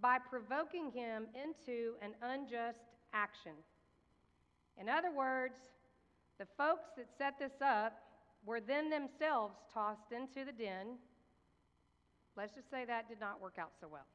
by 0.00 0.18
provoking 0.18 0.90
him 0.90 1.26
into 1.34 1.94
an 2.02 2.12
unjust 2.22 2.84
action. 3.14 3.52
In 4.78 4.88
other 4.88 5.10
words, 5.10 5.54
the 6.38 6.46
folks 6.58 6.90
that 6.96 7.06
set 7.16 7.38
this 7.38 7.60
up 7.64 7.98
were 8.44 8.60
then 8.60 8.90
themselves 8.90 9.54
tossed 9.72 10.12
into 10.12 10.44
the 10.44 10.52
den. 10.52 10.98
Let's 12.36 12.54
just 12.54 12.70
say 12.70 12.84
that 12.86 13.08
did 13.08 13.20
not 13.20 13.40
work 13.40 13.56
out 13.58 13.72
so 13.80 13.88
well. 13.88 14.06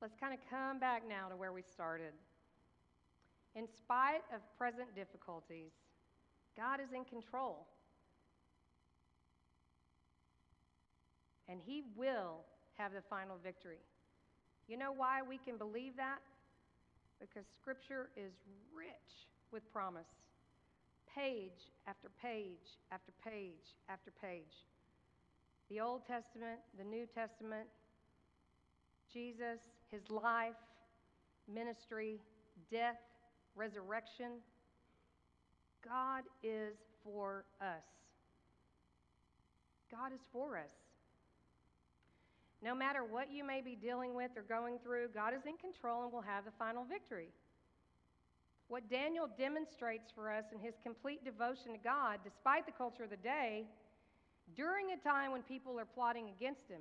Let's 0.00 0.14
kind 0.20 0.32
of 0.32 0.38
come 0.48 0.78
back 0.78 1.02
now 1.08 1.28
to 1.28 1.36
where 1.36 1.52
we 1.52 1.62
started. 1.62 2.12
In 3.56 3.66
spite 3.66 4.22
of 4.32 4.40
present 4.56 4.94
difficulties, 4.94 5.72
God 6.56 6.80
is 6.80 6.92
in 6.94 7.04
control. 7.04 7.66
And 11.48 11.60
He 11.64 11.82
will 11.96 12.44
have 12.76 12.92
the 12.92 13.02
final 13.10 13.36
victory. 13.42 13.80
You 14.68 14.76
know 14.76 14.92
why 14.92 15.22
we 15.22 15.38
can 15.38 15.56
believe 15.56 15.96
that? 15.96 16.18
Because 17.20 17.44
Scripture 17.60 18.10
is 18.16 18.32
rich 18.72 19.26
with 19.50 19.70
promise. 19.72 20.06
Page 21.18 21.72
after 21.88 22.08
page 22.22 22.78
after 22.92 23.10
page 23.24 23.74
after 23.88 24.12
page. 24.22 24.66
The 25.68 25.80
Old 25.80 26.02
Testament, 26.06 26.60
the 26.78 26.84
New 26.84 27.06
Testament, 27.12 27.66
Jesus, 29.12 29.58
his 29.90 30.02
life, 30.10 30.54
ministry, 31.52 32.20
death, 32.70 33.00
resurrection. 33.56 34.38
God 35.84 36.22
is 36.44 36.76
for 37.02 37.44
us. 37.60 37.82
God 39.90 40.12
is 40.12 40.20
for 40.32 40.56
us. 40.56 40.70
No 42.62 42.76
matter 42.76 43.00
what 43.02 43.32
you 43.32 43.44
may 43.44 43.60
be 43.60 43.74
dealing 43.74 44.14
with 44.14 44.30
or 44.36 44.42
going 44.42 44.78
through, 44.84 45.08
God 45.14 45.34
is 45.34 45.46
in 45.46 45.56
control 45.56 46.04
and 46.04 46.12
will 46.12 46.22
have 46.22 46.44
the 46.44 46.52
final 46.58 46.84
victory. 46.84 47.30
What 48.68 48.88
Daniel 48.90 49.28
demonstrates 49.38 50.12
for 50.14 50.30
us 50.30 50.44
in 50.52 50.60
his 50.60 50.74
complete 50.82 51.24
devotion 51.24 51.72
to 51.72 51.78
God, 51.82 52.20
despite 52.22 52.66
the 52.66 52.72
culture 52.72 53.04
of 53.04 53.10
the 53.10 53.16
day, 53.16 53.64
during 54.54 54.92
a 54.92 54.96
time 54.96 55.32
when 55.32 55.42
people 55.42 55.80
are 55.80 55.86
plotting 55.86 56.28
against 56.36 56.68
him. 56.68 56.80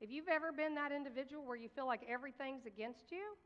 If 0.00 0.10
you've 0.10 0.28
ever 0.28 0.50
been 0.52 0.74
that 0.74 0.92
individual 0.92 1.44
where 1.44 1.56
you 1.56 1.68
feel 1.74 1.86
like 1.86 2.00
everything's 2.08 2.64
against 2.66 3.12
you, 3.12 3.36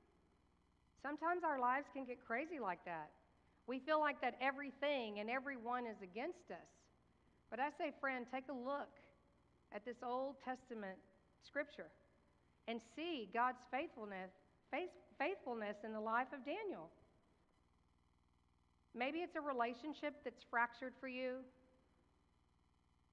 sometimes 1.02 1.42
our 1.44 1.58
lives 1.58 1.86
can 1.92 2.04
get 2.04 2.24
crazy 2.24 2.58
like 2.58 2.84
that. 2.84 3.10
We 3.66 3.78
feel 3.78 4.00
like 4.00 4.20
that 4.20 4.34
everything 4.40 5.18
and 5.18 5.30
everyone 5.30 5.86
is 5.86 6.02
against 6.02 6.50
us. 6.50 6.70
But 7.50 7.58
I 7.58 7.70
say, 7.78 7.92
friend, 8.00 8.26
take 8.30 8.48
a 8.50 8.54
look 8.54 8.90
at 9.74 9.84
this 9.84 9.98
Old 10.02 10.36
Testament 10.44 10.98
scripture 11.42 11.90
and 12.66 12.80
see 12.94 13.28
God's 13.34 13.62
faithfulness, 13.70 14.30
faith, 14.70 14.90
faithfulness 15.18 15.76
in 15.84 15.92
the 15.92 16.00
life 16.00 16.28
of 16.32 16.44
Daniel. 16.44 16.90
Maybe 18.94 19.18
it's 19.18 19.36
a 19.36 19.40
relationship 19.40 20.14
that's 20.24 20.44
fractured 20.50 20.92
for 21.00 21.08
you. 21.08 21.36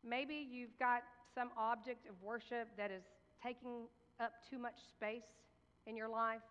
Maybe 0.03 0.47
you've 0.49 0.77
got 0.79 1.03
some 1.35 1.49
object 1.57 2.07
of 2.09 2.15
worship 2.23 2.67
that 2.77 2.91
is 2.91 3.03
taking 3.43 3.87
up 4.19 4.33
too 4.49 4.57
much 4.57 4.75
space 4.91 5.27
in 5.85 5.95
your 5.95 6.09
life. 6.09 6.41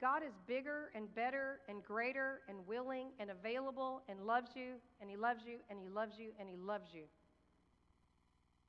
God 0.00 0.22
is 0.22 0.32
bigger 0.46 0.90
and 0.94 1.14
better 1.14 1.60
and 1.68 1.82
greater 1.82 2.40
and 2.48 2.66
willing 2.66 3.08
and 3.20 3.30
available 3.30 4.02
and 4.08 4.26
loves 4.26 4.50
you 4.54 4.74
and 5.00 5.08
He 5.08 5.16
loves 5.16 5.42
you 5.46 5.58
and 5.70 5.78
He 5.78 5.88
loves 5.88 6.14
you 6.18 6.30
and 6.40 6.48
He 6.48 6.56
loves 6.56 6.90
you. 6.92 7.04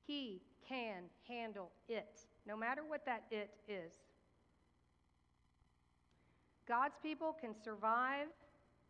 He 0.05 0.41
can 0.67 1.03
handle 1.27 1.71
it, 1.87 2.19
no 2.45 2.57
matter 2.57 2.81
what 2.85 3.05
that 3.05 3.23
it 3.31 3.49
is. 3.67 3.91
God's 6.67 6.95
people 7.01 7.35
can 7.39 7.53
survive 7.63 8.27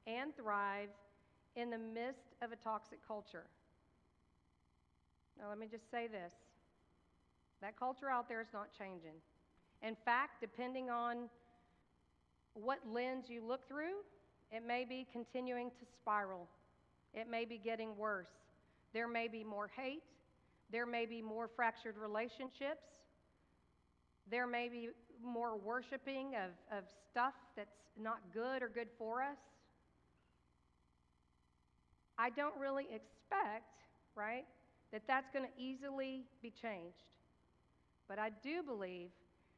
and 0.08 0.36
thrive 0.36 0.90
in 1.56 1.70
the 1.70 1.78
midst 1.78 2.36
of 2.42 2.52
a 2.52 2.56
toxic 2.56 3.00
culture. 3.08 3.46
Now, 5.40 5.50
let 5.50 5.58
me 5.58 5.68
just 5.70 5.90
say 5.90 6.08
this 6.08 6.34
that 7.62 7.80
culture 7.80 8.10
out 8.10 8.28
there 8.28 8.42
is 8.42 8.48
not 8.54 8.68
changing. 8.78 9.16
In 9.82 9.96
fact, 10.04 10.42
depending 10.42 10.90
on 10.90 11.30
what 12.54 12.80
lens 12.92 13.26
you 13.30 13.42
look 13.42 13.68
through, 13.68 14.04
it 14.52 14.66
may 14.66 14.86
be 14.86 15.08
continuing 15.12 15.70
to 15.72 15.86
spiral. 15.98 16.48
It 17.14 17.30
may 17.30 17.46
be 17.46 17.58
getting 17.58 17.96
worse. 17.98 18.28
There 18.94 19.08
may 19.08 19.28
be 19.28 19.44
more 19.44 19.70
hate. 19.76 20.04
There 20.72 20.86
may 20.86 21.06
be 21.06 21.22
more 21.22 21.50
fractured 21.56 21.98
relationships. 21.98 22.86
There 24.30 24.48
may 24.48 24.70
be 24.70 24.90
more 25.24 25.58
worshiping 25.58 26.36
of, 26.36 26.78
of 26.78 26.84
stuff 27.12 27.34
that's 27.56 27.78
not 28.02 28.20
good 28.34 28.62
or 28.62 28.68
good 28.68 28.90
for 28.98 29.22
us. 29.22 29.38
I 32.18 32.30
don't 32.30 32.58
really 32.60 32.86
expect, 32.86 33.82
right, 34.16 34.46
that 34.92 35.04
that's 35.08 35.30
going 35.34 35.46
to 35.46 35.62
easily 35.62 36.24
be 36.42 36.52
changed. 36.52 37.04
But 38.08 38.20
I 38.20 38.30
do 38.44 38.62
believe 38.64 39.10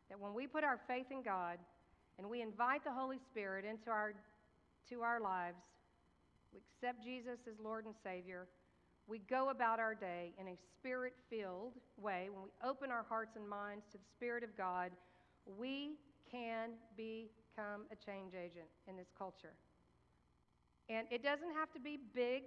that 0.09 0.19
when 0.19 0.33
we 0.33 0.47
put 0.47 0.63
our 0.63 0.79
faith 0.87 1.07
in 1.11 1.21
God 1.21 1.57
and 2.17 2.29
we 2.29 2.41
invite 2.41 2.83
the 2.83 2.91
Holy 2.91 3.17
Spirit 3.31 3.65
into 3.65 3.89
our, 3.89 4.13
to 4.89 5.01
our 5.01 5.19
lives, 5.19 5.57
we 6.53 6.59
accept 6.59 7.03
Jesus 7.03 7.39
as 7.47 7.59
Lord 7.61 7.85
and 7.85 7.95
Savior, 8.03 8.47
we 9.07 9.19
go 9.29 9.49
about 9.49 9.79
our 9.79 9.93
day 9.93 10.33
in 10.39 10.47
a 10.47 10.57
spirit 10.79 11.13
filled 11.29 11.73
way, 11.97 12.29
when 12.31 12.43
we 12.43 12.49
open 12.67 12.91
our 12.91 13.05
hearts 13.07 13.35
and 13.35 13.47
minds 13.47 13.85
to 13.91 13.97
the 13.97 14.03
Spirit 14.15 14.43
of 14.43 14.55
God, 14.57 14.91
we 15.57 15.95
can 16.31 16.71
become 16.95 17.85
a 17.91 17.95
change 17.95 18.33
agent 18.33 18.67
in 18.87 18.95
this 18.95 19.11
culture. 19.17 19.53
And 20.89 21.07
it 21.11 21.23
doesn't 21.23 21.53
have 21.55 21.71
to 21.73 21.79
be 21.79 21.97
big. 22.13 22.43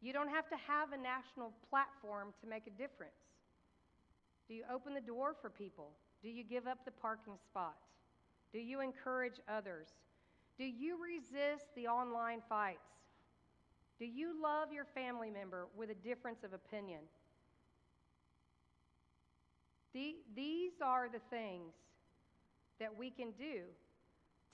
You 0.00 0.12
don't 0.12 0.28
have 0.28 0.48
to 0.50 0.56
have 0.66 0.92
a 0.92 0.96
national 0.96 1.52
platform 1.68 2.28
to 2.42 2.48
make 2.48 2.66
a 2.66 2.70
difference. 2.70 3.12
Do 4.48 4.54
you 4.54 4.64
open 4.72 4.94
the 4.94 5.00
door 5.00 5.34
for 5.40 5.48
people? 5.48 5.90
Do 6.22 6.28
you 6.28 6.44
give 6.44 6.66
up 6.66 6.84
the 6.84 6.90
parking 6.90 7.38
spot? 7.44 7.76
Do 8.52 8.58
you 8.58 8.80
encourage 8.80 9.40
others? 9.48 9.88
Do 10.58 10.64
you 10.64 10.98
resist 11.02 11.66
the 11.76 11.86
online 11.86 12.42
fights? 12.48 12.90
Do 13.98 14.06
you 14.06 14.34
love 14.42 14.72
your 14.72 14.86
family 14.86 15.30
member 15.30 15.68
with 15.76 15.90
a 15.90 15.94
difference 15.94 16.42
of 16.42 16.52
opinion? 16.52 17.00
The, 19.92 20.16
these 20.34 20.72
are 20.82 21.08
the 21.08 21.20
things 21.30 21.74
that 22.78 22.96
we 22.96 23.10
can 23.10 23.32
do 23.32 23.62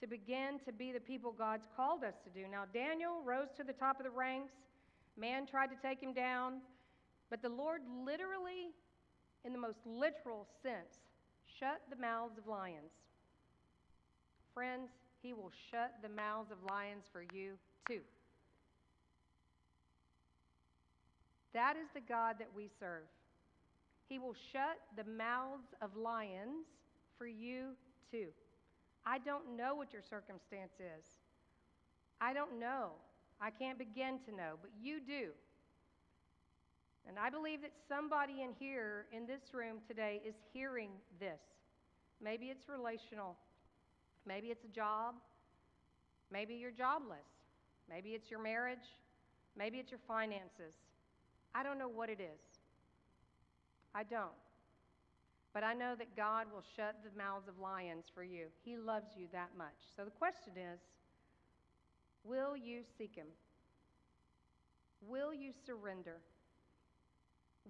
to 0.00 0.06
begin 0.06 0.58
to 0.64 0.72
be 0.72 0.92
the 0.92 1.00
people 1.00 1.32
God's 1.32 1.66
called 1.76 2.04
us 2.04 2.14
to 2.24 2.30
do. 2.30 2.46
Now, 2.48 2.64
Daniel 2.72 3.22
rose 3.24 3.48
to 3.56 3.64
the 3.64 3.72
top 3.72 3.98
of 3.98 4.04
the 4.04 4.10
ranks. 4.10 4.52
Man 5.18 5.46
tried 5.46 5.68
to 5.68 5.76
take 5.80 6.02
him 6.02 6.12
down. 6.12 6.60
But 7.30 7.42
the 7.42 7.48
Lord 7.48 7.80
literally, 8.04 8.70
in 9.44 9.52
the 9.52 9.58
most 9.58 9.78
literal 9.86 10.46
sense, 10.62 11.00
shut 11.58 11.80
the 11.90 11.96
mouths 11.96 12.38
of 12.38 12.46
lions. 12.46 12.92
Friends, 14.54 14.90
He 15.22 15.32
will 15.32 15.50
shut 15.70 15.94
the 16.02 16.08
mouths 16.08 16.50
of 16.50 16.58
lions 16.70 17.04
for 17.12 17.22
you 17.34 17.52
too. 17.88 18.00
That 21.52 21.76
is 21.76 21.88
the 21.94 22.00
God 22.00 22.36
that 22.38 22.50
we 22.54 22.68
serve. 22.78 23.08
He 24.08 24.18
will 24.18 24.36
shut 24.52 24.78
the 24.96 25.10
mouths 25.10 25.74
of 25.80 25.96
lions 25.96 26.66
for 27.18 27.26
you 27.26 27.70
too. 28.10 28.28
I 29.06 29.18
don't 29.18 29.56
know 29.56 29.74
what 29.74 29.92
your 29.92 30.02
circumstance 30.02 30.72
is. 30.80 31.04
I 32.20 32.34
don't 32.34 32.58
know. 32.58 32.90
I 33.40 33.50
can't 33.50 33.78
begin 33.78 34.18
to 34.26 34.34
know, 34.34 34.54
but 34.60 34.70
you 34.82 34.98
do. 35.00 35.28
And 37.08 37.18
I 37.18 37.30
believe 37.30 37.62
that 37.62 37.72
somebody 37.88 38.42
in 38.42 38.50
here, 38.58 39.06
in 39.12 39.26
this 39.26 39.54
room 39.54 39.76
today, 39.86 40.20
is 40.26 40.34
hearing 40.52 40.90
this. 41.20 41.40
Maybe 42.20 42.46
it's 42.46 42.68
relational. 42.68 43.36
Maybe 44.26 44.48
it's 44.48 44.64
a 44.64 44.74
job. 44.74 45.14
Maybe 46.32 46.54
you're 46.54 46.72
jobless. 46.72 47.28
Maybe 47.88 48.10
it's 48.10 48.28
your 48.28 48.42
marriage. 48.42 48.78
Maybe 49.56 49.78
it's 49.78 49.90
your 49.90 50.00
finances. 50.08 50.74
I 51.54 51.62
don't 51.62 51.78
know 51.78 51.88
what 51.88 52.10
it 52.10 52.20
is. 52.20 52.40
I 53.94 54.02
don't. 54.02 54.45
But 55.56 55.64
I 55.64 55.72
know 55.72 55.94
that 55.96 56.14
God 56.14 56.48
will 56.52 56.62
shut 56.76 56.96
the 57.02 57.16
mouths 57.16 57.48
of 57.48 57.58
lions 57.58 58.04
for 58.14 58.22
you. 58.22 58.48
He 58.62 58.76
loves 58.76 59.06
you 59.16 59.26
that 59.32 59.48
much. 59.56 59.72
So 59.96 60.04
the 60.04 60.10
question 60.10 60.52
is 60.54 60.78
will 62.24 62.54
you 62.54 62.82
seek 62.98 63.14
Him? 63.14 63.28
Will 65.00 65.32
you 65.32 65.52
surrender? 65.64 66.18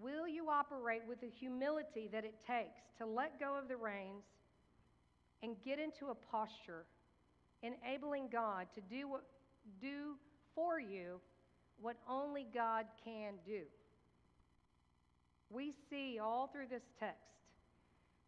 Will 0.01 0.27
you 0.27 0.51
operate 0.51 1.03
with 1.07 1.21
the 1.21 1.29
humility 1.29 2.09
that 2.11 2.25
it 2.25 2.35
takes 2.45 2.83
to 2.99 3.07
let 3.07 3.39
go 3.39 3.57
of 3.57 3.69
the 3.69 3.77
reins 3.77 4.25
and 5.45 5.55
get 5.65 5.79
into 5.79 6.07
a 6.07 6.15
posture 6.17 6.87
enabling 7.63 8.31
God 8.33 8.67
to 8.75 8.81
do, 8.81 9.09
what, 9.09 9.23
do 9.81 10.17
for 10.57 10.81
you 10.81 11.21
what 11.81 11.99
only 12.11 12.49
God 12.53 12.87
can 13.05 13.35
do? 13.47 13.61
We 15.51 15.73
see 15.89 16.19
all 16.21 16.49
through 16.49 16.67
this 16.69 16.83
text 16.99 17.27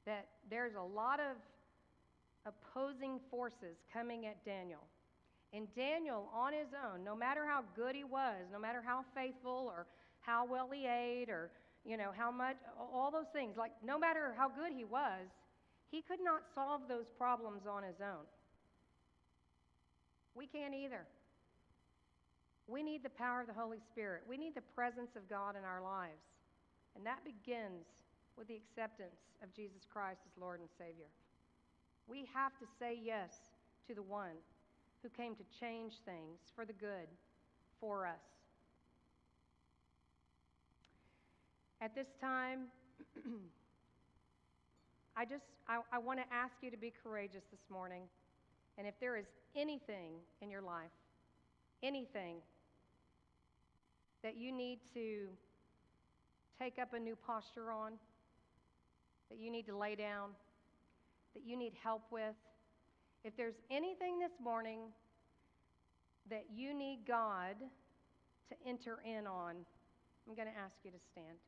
that 0.09 0.27
there's 0.49 0.73
a 0.75 0.83
lot 0.83 1.21
of 1.21 1.37
opposing 2.49 3.21
forces 3.31 3.77
coming 3.93 4.25
at 4.25 4.43
Daniel. 4.43 4.81
And 5.53 5.69
Daniel, 5.77 6.29
on 6.35 6.53
his 6.53 6.69
own, 6.73 7.05
no 7.05 7.15
matter 7.15 7.45
how 7.45 7.61
good 7.77 7.95
he 7.95 8.05
was, 8.05 8.49
no 8.51 8.59
matter 8.59 8.83
how 8.85 9.05
faithful 9.15 9.69
or 9.69 9.87
how 10.21 10.47
well 10.47 10.69
he 10.73 10.87
ate 10.87 11.29
or, 11.29 11.51
you 11.85 11.99
know, 11.99 12.11
how 12.17 12.31
much, 12.31 12.57
all 12.79 13.11
those 13.11 13.29
things, 13.35 13.57
like 13.59 13.73
no 13.85 13.99
matter 13.99 14.35
how 14.37 14.49
good 14.49 14.73
he 14.75 14.85
was, 14.85 15.29
he 15.91 16.01
could 16.01 16.21
not 16.23 16.41
solve 16.55 16.83
those 16.89 17.07
problems 17.17 17.63
on 17.71 17.83
his 17.83 18.01
own. 18.01 18.25
We 20.35 20.47
can't 20.47 20.75
either. 20.75 21.05
We 22.67 22.83
need 22.83 23.03
the 23.03 23.11
power 23.11 23.43
of 23.43 23.47
the 23.47 23.55
Holy 23.55 23.79
Spirit. 23.93 24.23
We 24.29 24.37
need 24.37 24.55
the 24.55 24.65
presence 24.75 25.17
of 25.17 25.29
God 25.29 25.57
in 25.57 25.65
our 25.65 25.83
lives. 25.83 26.25
And 26.97 27.05
that 27.05 27.25
begins 27.25 27.85
with 28.39 28.47
the 28.49 28.55
acceptance 28.55 29.19
of 29.43 29.53
Jesus 29.53 29.83
Christ 29.93 30.21
as 30.25 30.41
Lord 30.41 30.61
and 30.61 30.69
Savior. 30.79 31.11
We 32.07 32.29
have 32.33 32.53
to 32.61 32.67
say 32.79 32.99
yes 33.03 33.35
to 33.89 33.95
the 33.95 34.03
one 34.03 34.39
who 35.03 35.09
came 35.11 35.35
to 35.35 35.43
change 35.61 35.95
things 36.05 36.39
for 36.55 36.65
the 36.65 36.73
good 36.73 37.09
for 37.81 38.07
us. 38.07 38.23
At 41.81 41.95
this 41.95 42.09
time, 42.21 42.67
I 45.17 45.25
just 45.25 45.45
I, 45.69 45.81
I 45.93 45.99
want 45.99 46.19
to 46.19 46.25
ask 46.33 46.55
you 46.63 46.71
to 46.71 46.77
be 46.77 46.93
courageous 47.03 47.45
this 47.51 47.61
morning. 47.71 48.03
And 48.79 48.87
if 48.87 48.95
there 49.01 49.17
is 49.17 49.27
anything 49.57 50.15
in 50.41 50.51
your 50.51 50.63
life, 50.63 50.91
anything 51.83 52.37
that 54.23 54.37
you 54.37 54.51
need 54.53 54.79
to 54.95 55.29
take 56.59 56.79
up 56.79 56.95
a 56.95 56.99
new 56.99 57.15
posture 57.15 57.71
on, 57.71 57.93
that 59.31 59.39
you 59.39 59.51
need 59.51 59.67
to 59.67 59.77
lay 59.77 59.95
down, 59.95 60.31
that 61.35 61.45
you 61.45 61.57
need 61.57 61.73
help 61.83 62.03
with, 62.11 62.35
if 63.25 63.37
there's 63.37 63.57
anything 63.71 64.19
this 64.19 64.33
morning 64.43 64.81
that 66.31 66.47
you 66.55 66.73
need 66.73 67.01
God 67.07 67.57
to 68.49 68.55
enter 68.67 68.99
in 69.05 69.27
on, 69.27 69.57
I'm 70.29 70.35
going 70.35 70.49
to 70.49 70.59
ask 70.59 70.77
you 70.85 70.91
to 70.91 70.99
stand. 71.13 71.39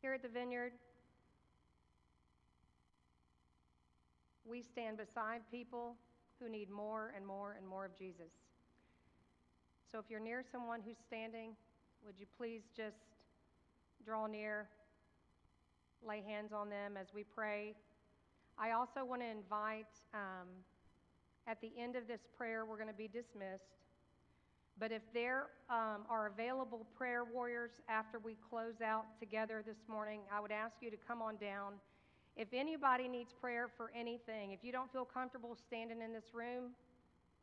Here 0.00 0.14
at 0.14 0.22
the 0.22 0.28
vineyard, 0.28 0.72
we 4.50 4.62
stand 4.62 4.96
beside 4.96 5.42
people 5.50 5.94
who 6.40 6.48
need 6.48 6.68
more 6.68 7.12
and 7.16 7.24
more 7.24 7.54
and 7.56 7.66
more 7.66 7.84
of 7.84 7.96
Jesus. 7.96 8.32
So 9.90 9.98
if 9.98 10.06
you're 10.10 10.20
near 10.20 10.42
someone 10.50 10.80
who's 10.84 10.98
standing, 11.06 11.50
would 12.04 12.18
you 12.18 12.26
please 12.36 12.62
just 12.76 12.96
draw 14.04 14.26
near, 14.26 14.68
lay 16.06 16.22
hands 16.22 16.52
on 16.52 16.68
them 16.68 16.96
as 17.00 17.08
we 17.14 17.24
pray? 17.24 17.74
I 18.58 18.72
also 18.72 19.04
want 19.04 19.22
to 19.22 19.28
invite, 19.28 19.86
um, 20.14 20.48
at 21.46 21.60
the 21.60 21.70
end 21.78 21.96
of 21.96 22.08
this 22.08 22.20
prayer, 22.36 22.64
we're 22.64 22.76
going 22.76 22.88
to 22.88 22.94
be 22.94 23.08
dismissed. 23.08 23.78
But 24.78 24.92
if 24.92 25.02
there 25.12 25.48
um, 25.68 26.02
are 26.08 26.26
available 26.26 26.86
prayer 26.96 27.24
warriors 27.24 27.70
after 27.88 28.18
we 28.18 28.36
close 28.48 28.80
out 28.82 29.04
together 29.18 29.62
this 29.66 29.76
morning, 29.88 30.20
I 30.32 30.40
would 30.40 30.52
ask 30.52 30.74
you 30.80 30.90
to 30.90 30.96
come 30.96 31.20
on 31.20 31.36
down. 31.36 31.74
If 32.40 32.54
anybody 32.54 33.06
needs 33.06 33.34
prayer 33.38 33.68
for 33.76 33.92
anything, 33.94 34.52
if 34.52 34.60
you 34.62 34.72
don't 34.72 34.90
feel 34.90 35.04
comfortable 35.04 35.54
standing 35.66 36.00
in 36.00 36.10
this 36.10 36.32
room, 36.32 36.70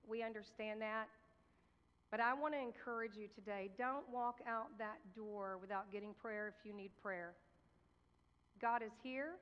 we 0.10 0.24
understand 0.24 0.82
that. 0.82 1.08
But 2.10 2.20
I 2.20 2.34
want 2.34 2.56
to 2.56 2.60
encourage 2.60 3.12
you 3.16 3.28
today 3.36 3.70
don't 3.78 4.10
walk 4.12 4.40
out 4.48 4.76
that 4.80 4.98
door 5.16 5.60
without 5.62 5.92
getting 5.92 6.16
prayer 6.20 6.48
if 6.48 6.66
you 6.66 6.76
need 6.76 6.90
prayer. 7.04 7.36
God 8.60 8.82
is 8.82 8.90
here 9.04 9.34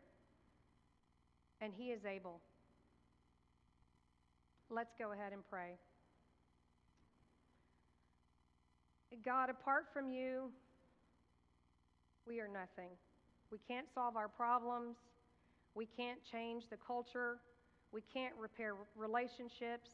and 1.61 1.71
He 1.73 1.85
is 1.85 2.01
able. 2.03 2.41
Let's 4.69 4.93
go 4.99 5.13
ahead 5.13 5.31
and 5.31 5.41
pray. 5.49 5.77
God, 9.23 9.49
apart 9.49 9.85
from 9.93 10.09
you, 10.09 10.51
we 12.27 12.41
are 12.41 12.49
nothing. 12.49 12.89
We 13.53 13.59
can't 13.69 13.87
solve 13.95 14.17
our 14.17 14.27
problems. 14.27 14.97
We 15.76 15.86
can't 15.86 16.19
change 16.32 16.63
the 16.69 16.78
culture. 16.78 17.38
We 17.91 18.01
can't 18.13 18.34
repair 18.39 18.73
relationships. 18.95 19.89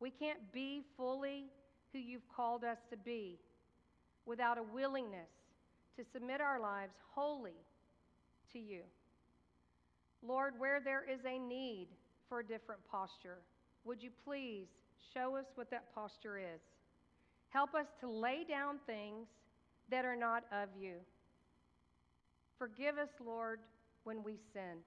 We 0.00 0.10
can't 0.10 0.52
be 0.52 0.82
fully 0.96 1.46
who 1.92 1.98
you've 1.98 2.28
called 2.34 2.64
us 2.64 2.78
to 2.90 2.96
be 2.96 3.38
without 4.24 4.58
a 4.58 4.62
willingness 4.62 5.28
to 5.96 6.04
submit 6.12 6.40
our 6.40 6.60
lives 6.60 6.92
wholly 7.14 7.56
to 8.52 8.58
you. 8.58 8.82
Lord, 10.26 10.54
where 10.58 10.80
there 10.80 11.04
is 11.08 11.20
a 11.26 11.38
need 11.38 11.88
for 12.28 12.40
a 12.40 12.44
different 12.44 12.80
posture, 12.90 13.38
would 13.84 14.02
you 14.02 14.10
please 14.24 14.66
show 15.14 15.36
us 15.36 15.46
what 15.54 15.70
that 15.70 15.92
posture 15.94 16.38
is? 16.38 16.60
Help 17.50 17.74
us 17.74 17.86
to 18.00 18.08
lay 18.08 18.44
down 18.48 18.78
things 18.86 19.26
that 19.90 20.04
are 20.04 20.16
not 20.16 20.44
of 20.52 20.68
you. 20.78 20.94
Forgive 22.58 22.98
us, 22.98 23.08
Lord, 23.24 23.60
when 24.04 24.22
we 24.22 24.38
sin. 24.52 24.78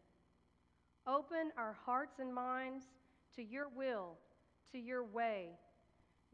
Open 1.07 1.51
our 1.57 1.75
hearts 1.85 2.19
and 2.19 2.33
minds 2.33 2.85
to 3.35 3.43
your 3.43 3.67
will, 3.75 4.17
to 4.71 4.77
your 4.77 5.03
way. 5.03 5.49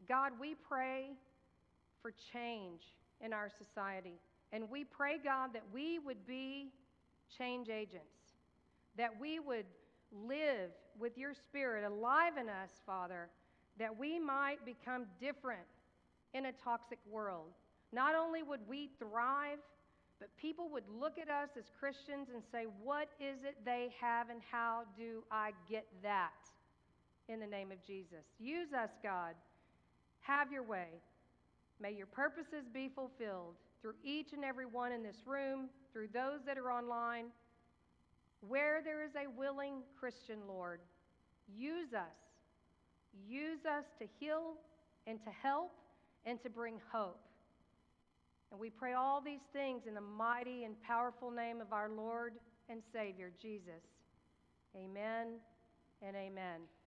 God, 0.08 0.32
we 0.40 0.54
pray 0.54 1.12
for 2.02 2.12
change 2.32 2.82
in 3.20 3.32
our 3.32 3.48
society. 3.48 4.20
And 4.52 4.70
we 4.70 4.84
pray, 4.84 5.16
God, 5.22 5.52
that 5.54 5.64
we 5.72 5.98
would 5.98 6.26
be 6.26 6.72
change 7.36 7.68
agents, 7.68 8.36
that 8.96 9.18
we 9.20 9.38
would 9.40 9.66
live 10.12 10.70
with 10.98 11.18
your 11.18 11.34
spirit 11.34 11.84
alive 11.84 12.36
in 12.40 12.48
us, 12.48 12.70
Father, 12.86 13.28
that 13.78 13.96
we 13.96 14.18
might 14.18 14.64
become 14.64 15.04
different 15.20 15.60
in 16.34 16.46
a 16.46 16.52
toxic 16.52 16.98
world. 17.10 17.50
Not 17.92 18.14
only 18.14 18.42
would 18.42 18.60
we 18.68 18.90
thrive, 18.98 19.58
but 20.20 20.28
people 20.36 20.68
would 20.70 20.84
look 20.88 21.18
at 21.18 21.28
us 21.28 21.50
as 21.56 21.64
Christians 21.78 22.28
and 22.32 22.42
say, 22.50 22.64
What 22.82 23.08
is 23.20 23.44
it 23.44 23.56
they 23.64 23.90
have, 24.00 24.30
and 24.30 24.40
how 24.50 24.82
do 24.96 25.22
I 25.30 25.52
get 25.68 25.86
that? 26.02 26.32
In 27.28 27.40
the 27.40 27.46
name 27.46 27.70
of 27.70 27.84
Jesus. 27.86 28.24
Use 28.38 28.72
us, 28.72 28.90
God. 29.02 29.34
Have 30.20 30.50
your 30.50 30.62
way. 30.62 30.88
May 31.80 31.92
your 31.92 32.06
purposes 32.06 32.64
be 32.72 32.88
fulfilled 32.88 33.54
through 33.80 33.94
each 34.02 34.32
and 34.32 34.44
every 34.44 34.66
one 34.66 34.92
in 34.92 35.02
this 35.02 35.22
room, 35.26 35.68
through 35.92 36.08
those 36.12 36.40
that 36.46 36.58
are 36.58 36.72
online. 36.72 37.26
Where 38.40 38.80
there 38.82 39.04
is 39.04 39.12
a 39.14 39.28
willing 39.38 39.82
Christian, 39.98 40.38
Lord, 40.48 40.80
use 41.56 41.92
us. 41.92 42.16
Use 43.28 43.64
us 43.64 43.84
to 43.98 44.06
heal 44.18 44.54
and 45.06 45.22
to 45.24 45.30
help 45.30 45.72
and 46.24 46.40
to 46.42 46.50
bring 46.50 46.74
hope. 46.92 47.20
And 48.50 48.60
we 48.60 48.70
pray 48.70 48.94
all 48.94 49.20
these 49.20 49.44
things 49.52 49.82
in 49.86 49.94
the 49.94 50.00
mighty 50.00 50.64
and 50.64 50.80
powerful 50.82 51.30
name 51.30 51.60
of 51.60 51.72
our 51.72 51.90
Lord 51.90 52.34
and 52.68 52.82
Savior, 52.92 53.30
Jesus. 53.40 53.82
Amen 54.76 55.38
and 56.02 56.16
amen. 56.16 56.60